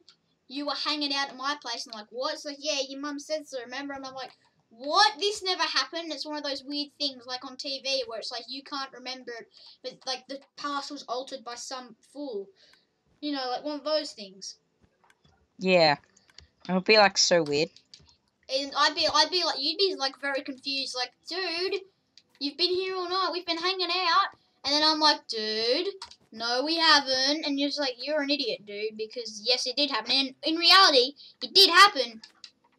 you 0.47 0.65
were 0.65 0.73
hanging 0.73 1.13
out 1.13 1.29
at 1.29 1.37
my 1.37 1.55
place. 1.61 1.85
And 1.85 1.93
I'm 1.93 2.01
like, 2.01 2.09
what? 2.11 2.33
It's 2.33 2.45
like, 2.45 2.57
yeah, 2.59 2.79
your 2.87 2.99
mum 2.99 3.19
said 3.19 3.47
so. 3.47 3.59
Remember? 3.63 3.93
And 3.93 4.05
I'm 4.05 4.13
like, 4.13 4.31
what? 4.69 5.13
This 5.19 5.43
never 5.43 5.63
happened. 5.63 6.11
It's 6.11 6.25
one 6.25 6.37
of 6.37 6.43
those 6.43 6.63
weird 6.63 6.89
things 6.99 7.25
like 7.25 7.45
on 7.45 7.57
TV 7.57 8.01
where 8.07 8.19
it's 8.19 8.31
like 8.31 8.43
you 8.47 8.63
can't 8.63 8.91
remember 8.93 9.31
it, 9.39 9.47
but 9.83 9.93
like 10.05 10.27
the 10.27 10.39
past 10.57 10.91
was 10.91 11.03
altered 11.03 11.43
by 11.43 11.55
some 11.55 11.95
fool. 12.13 12.47
You 13.21 13.33
know, 13.33 13.49
like 13.49 13.63
one 13.63 13.79
of 13.79 13.85
those 13.85 14.11
things. 14.11 14.57
Yeah. 15.57 15.95
It 16.67 16.73
would 16.73 16.85
be 16.85 16.97
like 16.97 17.17
so 17.17 17.43
weird. 17.43 17.69
And 18.53 18.71
I'd 18.77 18.95
be, 18.95 19.07
I'd 19.13 19.31
be 19.31 19.43
like, 19.43 19.59
you'd 19.59 19.77
be 19.77 19.95
like 19.97 20.19
very 20.21 20.41
confused, 20.41 20.95
like, 20.95 21.11
dude, 21.27 21.81
you've 22.39 22.57
been 22.57 22.73
here 22.73 22.95
all 22.95 23.09
night, 23.09 23.29
we've 23.33 23.45
been 23.45 23.57
hanging 23.57 23.89
out, 23.89 24.27
and 24.63 24.73
then 24.73 24.83
I'm 24.85 24.99
like, 24.99 25.27
dude, 25.27 25.87
no, 26.31 26.63
we 26.65 26.77
haven't, 26.77 27.45
and 27.45 27.59
you're 27.59 27.69
just 27.69 27.79
like, 27.79 27.95
you're 27.99 28.21
an 28.21 28.29
idiot, 28.29 28.65
dude, 28.65 28.97
because 28.97 29.41
yes, 29.45 29.65
it 29.67 29.75
did 29.75 29.91
happen, 29.91 30.11
and 30.11 30.35
in 30.43 30.55
reality, 30.55 31.13
it 31.41 31.53
did 31.53 31.69
happen. 31.69 32.21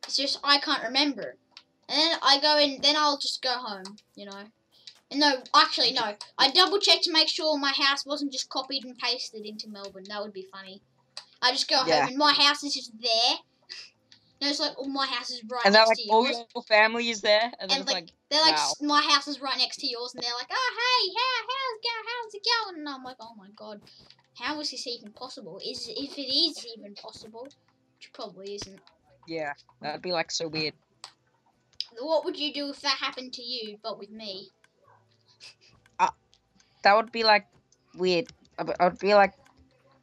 It's 0.04 0.16
just 0.16 0.38
I 0.44 0.58
can't 0.58 0.82
remember. 0.82 1.36
And 1.88 1.98
then 1.98 2.18
I 2.22 2.40
go 2.40 2.58
in, 2.58 2.80
then 2.82 2.96
I'll 2.96 3.18
just 3.18 3.42
go 3.42 3.50
home, 3.50 3.96
you 4.14 4.26
know. 4.26 4.42
And 5.10 5.20
no, 5.20 5.42
actually, 5.54 5.92
no. 5.92 6.14
I 6.36 6.50
double 6.50 6.78
checked 6.78 7.04
to 7.04 7.12
make 7.12 7.28
sure 7.28 7.58
my 7.58 7.72
house 7.72 8.04
wasn't 8.04 8.32
just 8.32 8.50
copied 8.50 8.84
and 8.84 8.96
pasted 8.98 9.46
into 9.46 9.68
Melbourne. 9.68 10.04
That 10.08 10.20
would 10.20 10.34
be 10.34 10.46
funny. 10.52 10.82
I 11.40 11.52
just 11.52 11.68
go 11.68 11.80
Yeah. 11.86 12.00
home 12.00 12.08
and 12.08 12.18
my 12.18 12.32
house 12.32 12.62
is 12.62 12.74
just 12.74 12.92
there. 13.00 13.36
No, 14.40 14.48
it's 14.48 14.60
like, 14.60 14.72
oh, 14.78 14.86
my 14.88 15.06
house 15.06 15.30
is 15.30 15.42
right 15.50 15.62
And 15.64 15.74
next 15.74 15.88
like 15.88 15.96
to 15.96 16.04
all 16.10 16.24
yours. 16.24 16.44
your 16.54 16.62
family 16.62 17.10
is 17.10 17.20
there, 17.20 17.50
and 17.58 17.70
And, 17.72 17.80
it's 17.80 17.90
like, 17.90 18.08
They're 18.30 18.40
like, 18.40 18.56
Wow. 18.56 18.72
My 18.80 19.02
house 19.02 19.26
is 19.26 19.40
right 19.40 19.58
next 19.58 19.78
to 19.78 19.86
yours, 19.88 20.14
and 20.14 20.22
they're 20.22 20.34
like, 20.38 20.46
oh, 20.50 20.70
hey, 20.78 21.10
how, 21.16 21.46
how's, 21.48 21.78
go, 21.82 22.08
how's 22.08 22.34
it 22.34 22.42
going? 22.66 22.78
And 22.80 22.88
I'm 22.88 23.02
like, 23.02 23.16
oh 23.20 23.34
my 23.36 23.48
god, 23.56 23.80
How 24.38 24.60
is 24.60 24.70
this 24.70 24.86
even 24.86 25.12
possible? 25.12 25.58
Is 25.58 25.88
if 25.88 26.16
it 26.16 26.22
is 26.22 26.64
even 26.76 26.94
possible, 26.94 27.42
which 27.44 28.12
probably 28.12 28.54
isn't. 28.54 28.80
Yeah, 29.26 29.52
that'd 29.82 30.02
be 30.02 30.12
like 30.12 30.30
so 30.30 30.46
weird. 30.48 30.74
What 31.98 32.24
would 32.24 32.38
you 32.38 32.52
do 32.54 32.70
if 32.70 32.80
that 32.82 32.96
happened 32.98 33.32
to 33.34 33.42
you, 33.42 33.78
but 33.82 33.98
with 33.98 34.10
me? 34.10 34.50
Uh, 35.98 36.10
that 36.84 36.94
would 36.94 37.10
be 37.10 37.24
like 37.24 37.46
weird. 37.96 38.28
I 38.58 38.84
would 38.84 38.98
be 38.98 39.14
like, 39.14 39.32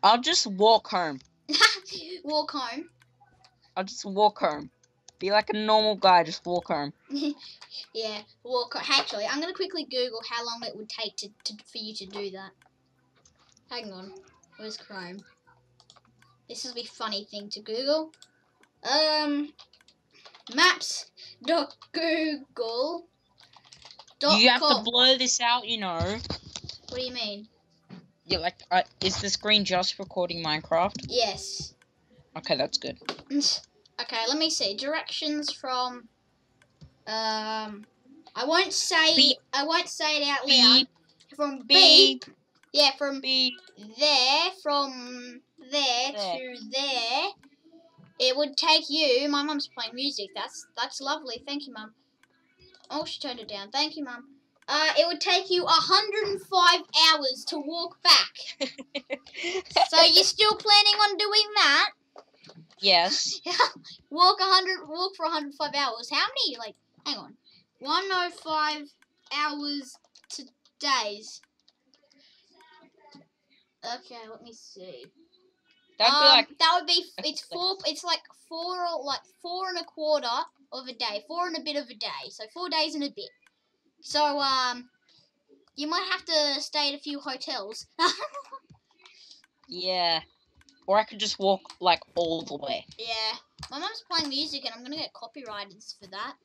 I'll 0.03 0.21
just 0.21 0.45
walk 0.45 0.87
home. 0.87 1.19
Walk 2.23 2.51
home. 2.51 2.89
I'll 3.75 3.83
just 3.83 4.05
walk 4.05 4.39
home. 4.39 4.69
Be 5.19 5.31
like 5.31 5.49
a 5.49 5.57
normal 5.57 5.95
guy, 5.95 6.23
just 6.23 6.45
walk 6.45 6.67
home. 6.67 6.93
Yeah, 7.93 8.21
walk. 8.43 8.73
ho- 8.73 8.99
Actually, 8.99 9.25
I'm 9.25 9.39
gonna 9.41 9.53
quickly 9.53 9.83
Google 9.85 10.21
how 10.29 10.45
long 10.45 10.61
it 10.63 10.75
would 10.75 10.89
take 10.89 11.15
to, 11.17 11.27
to 11.45 11.53
for 11.65 11.77
you 11.77 11.93
to 11.95 12.05
do 12.05 12.31
that. 12.31 12.51
Hang 13.69 13.91
on. 13.91 14.13
Where's 14.57 14.77
Chrome? 14.77 15.17
This 16.47 16.63
is 16.65 16.75
a 16.77 16.83
funny 16.83 17.25
thing 17.29 17.49
to 17.49 17.59
Google. 17.61 18.11
Um, 18.83 19.51
maps. 20.53 21.11
Dot 21.45 21.75
Google. 21.91 23.07
Dot 24.19 24.39
you 24.39 24.49
have 24.49 24.61
com. 24.61 24.83
to 24.85 24.89
blur 24.89 25.17
this 25.17 25.41
out, 25.41 25.67
you 25.67 25.79
know. 25.79 25.97
What 25.99 26.95
do 26.95 27.01
you 27.01 27.13
mean? 27.13 27.47
Yeah, 28.25 28.39
like, 28.39 28.55
uh, 28.71 28.83
is 29.01 29.21
the 29.21 29.29
screen 29.29 29.65
just 29.65 29.99
recording 29.99 30.43
Minecraft? 30.43 31.05
Yes. 31.09 31.74
Okay, 32.37 32.55
that's 32.55 32.77
good. 32.77 32.97
Okay, 34.01 34.23
let 34.27 34.37
me 34.37 34.49
see. 34.49 34.75
Directions 34.75 35.53
from. 35.53 36.09
Um, 37.07 37.85
I 38.35 38.43
won't 38.45 38.73
say. 38.73 39.15
Beep. 39.15 39.37
I 39.53 39.63
won't 39.65 39.87
say 39.87 40.17
it 40.21 40.27
out 40.27 40.45
loud. 40.45 40.79
Beep, 40.79 40.89
From 41.33 41.59
beep. 41.65 42.23
beep, 42.25 42.35
Yeah, 42.73 42.91
from 42.97 43.21
beep. 43.21 43.53
there, 43.97 44.49
from 44.61 45.39
there, 45.71 46.11
There. 46.11 46.35
to 46.35 46.55
there, 46.73 47.29
it 48.19 48.35
would 48.35 48.57
take 48.57 48.89
you. 48.89 49.29
My 49.29 49.43
mum's 49.43 49.69
playing 49.69 49.95
music. 49.95 50.31
That's 50.35 50.65
that's 50.77 50.99
lovely. 50.99 51.41
Thank 51.47 51.67
you, 51.67 51.73
mum. 51.73 51.93
Oh, 52.89 53.05
she 53.05 53.21
turned 53.21 53.39
it 53.39 53.47
down. 53.47 53.71
Thank 53.71 53.95
you, 53.95 54.03
mum. 54.03 54.25
Uh, 54.67 54.91
it 54.99 55.07
would 55.07 55.21
take 55.21 55.49
you 55.49 55.63
105 55.63 56.79
hours 57.13 57.45
to 57.47 57.57
walk 57.59 58.01
back. 58.03 58.33
So 59.89 60.01
you're 60.01 60.23
still 60.23 60.55
planning 60.55 60.95
on 61.01 61.17
doing 61.17 61.49
that? 61.55 61.89
Yes. 62.81 63.39
walk 64.09 64.39
100, 64.39 64.87
walk 64.87 65.15
for 65.15 65.25
105 65.25 65.71
hours. 65.75 66.09
How 66.11 66.25
many? 66.27 66.57
Like, 66.57 66.75
hang 67.05 67.17
on, 67.17 67.35
105 67.79 68.89
hours 69.33 69.97
to 70.29 70.43
days. 70.79 71.41
Okay, 73.83 74.19
let 74.29 74.41
me 74.41 74.53
see. 74.53 75.05
That'd 75.97 76.13
be 76.13 76.25
Um, 76.25 76.25
like, 76.25 76.57
that 76.59 76.71
would 76.75 76.87
be 76.87 77.05
it's 77.29 77.41
four 77.41 77.77
it's 77.85 78.03
like 78.03 78.21
four 78.49 78.75
like 79.03 79.21
four 79.41 79.69
and 79.69 79.77
a 79.77 79.83
quarter 79.83 80.27
of 80.71 80.87
a 80.87 80.93
day 80.93 81.23
four 81.27 81.47
and 81.47 81.57
a 81.57 81.61
bit 81.61 81.77
of 81.77 81.89
a 81.89 81.93
day 81.93 82.29
so 82.29 82.43
four 82.53 82.69
days 82.69 82.95
and 82.95 83.03
a 83.03 83.09
bit 83.09 83.29
so 84.01 84.39
um 84.39 84.89
you 85.75 85.87
might 85.87 86.05
have 86.11 86.25
to 86.25 86.61
stay 86.61 86.89
at 86.89 86.95
a 86.95 87.01
few 87.01 87.19
hotels 87.19 87.87
yeah. 89.69 90.19
Or 90.87 90.97
I 90.99 91.03
could 91.03 91.19
just 91.19 91.39
walk, 91.39 91.61
like, 91.79 92.01
all 92.15 92.43
the 92.43 92.57
way. 92.57 92.85
yeah. 92.99 93.37
My 93.71 93.79
mum's 93.79 94.03
playing 94.09 94.29
music 94.29 94.65
and 94.65 94.73
i'm 94.75 94.83
gonna 94.83 94.97
get 94.97 95.13
copyrighted 95.13 95.81
for 95.99 96.07
that. 96.11 96.35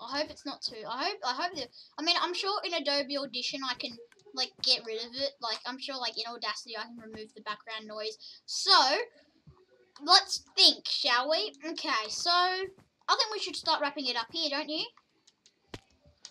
I 0.00 0.18
hope 0.18 0.30
it's 0.30 0.44
not 0.46 0.62
too 0.62 0.82
i 0.88 1.04
hope 1.04 1.18
i 1.24 1.32
hope 1.32 1.54
that 1.56 1.68
i 1.98 2.02
mean 2.02 2.16
i'm 2.20 2.34
sure 2.34 2.60
in 2.64 2.74
adobe 2.74 3.16
audition 3.18 3.60
i 3.68 3.74
can 3.74 3.92
like 4.34 4.50
get 4.62 4.84
rid 4.86 4.98
of 4.98 5.12
it. 5.14 5.32
Like 5.40 5.58
i'm 5.66 5.78
sure 5.78 5.96
like 5.96 6.16
in 6.18 6.24
audacity 6.32 6.76
i 6.76 6.82
can 6.82 6.96
remove 6.98 7.32
the 7.34 7.42
background 7.42 7.86
noise. 7.86 8.16
So 8.46 8.72
let's 10.04 10.42
think 10.56 10.86
shall 10.88 11.30
we? 11.30 11.52
Okay 11.66 12.08
so 12.08 12.30
i 12.30 12.66
think 13.08 13.32
we 13.32 13.38
should 13.38 13.56
start 13.56 13.80
wrapping 13.80 14.06
it 14.06 14.16
up 14.16 14.26
here 14.32 14.50
don't 14.50 14.68
you? 14.68 14.84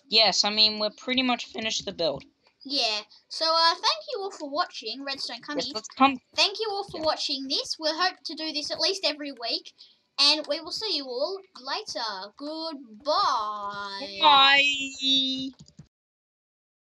Yes, 0.08 0.44
I 0.44 0.50
mean, 0.50 0.78
we're 0.78 0.90
pretty 0.90 1.22
much 1.22 1.46
finished 1.46 1.86
the 1.86 1.92
build. 1.92 2.24
Yeah 2.64 3.00
so 3.28 3.44
uh 3.46 3.74
thank 3.74 4.02
you 4.12 4.20
all 4.20 4.30
for 4.30 4.48
watching 4.50 5.02
redstone 5.04 5.38
Yes, 5.56 5.70
let's 5.74 5.88
come. 5.98 6.18
thank 6.36 6.58
you 6.60 6.68
all 6.70 6.84
for 6.84 6.98
Yeah. 6.98 7.04
watching 7.06 7.46
this 7.48 7.76
we'll 7.78 7.98
hope 8.00 8.16
to 8.24 8.34
do 8.34 8.52
this 8.52 8.70
at 8.70 8.80
least 8.80 9.04
every 9.04 9.32
week 9.32 9.72
and 10.20 10.46
we 10.48 10.60
will 10.60 10.70
see 10.72 10.96
you 10.96 11.04
all 11.04 11.38
later 11.60 12.32
goodbye 12.38 14.18
Bye. 14.20 15.81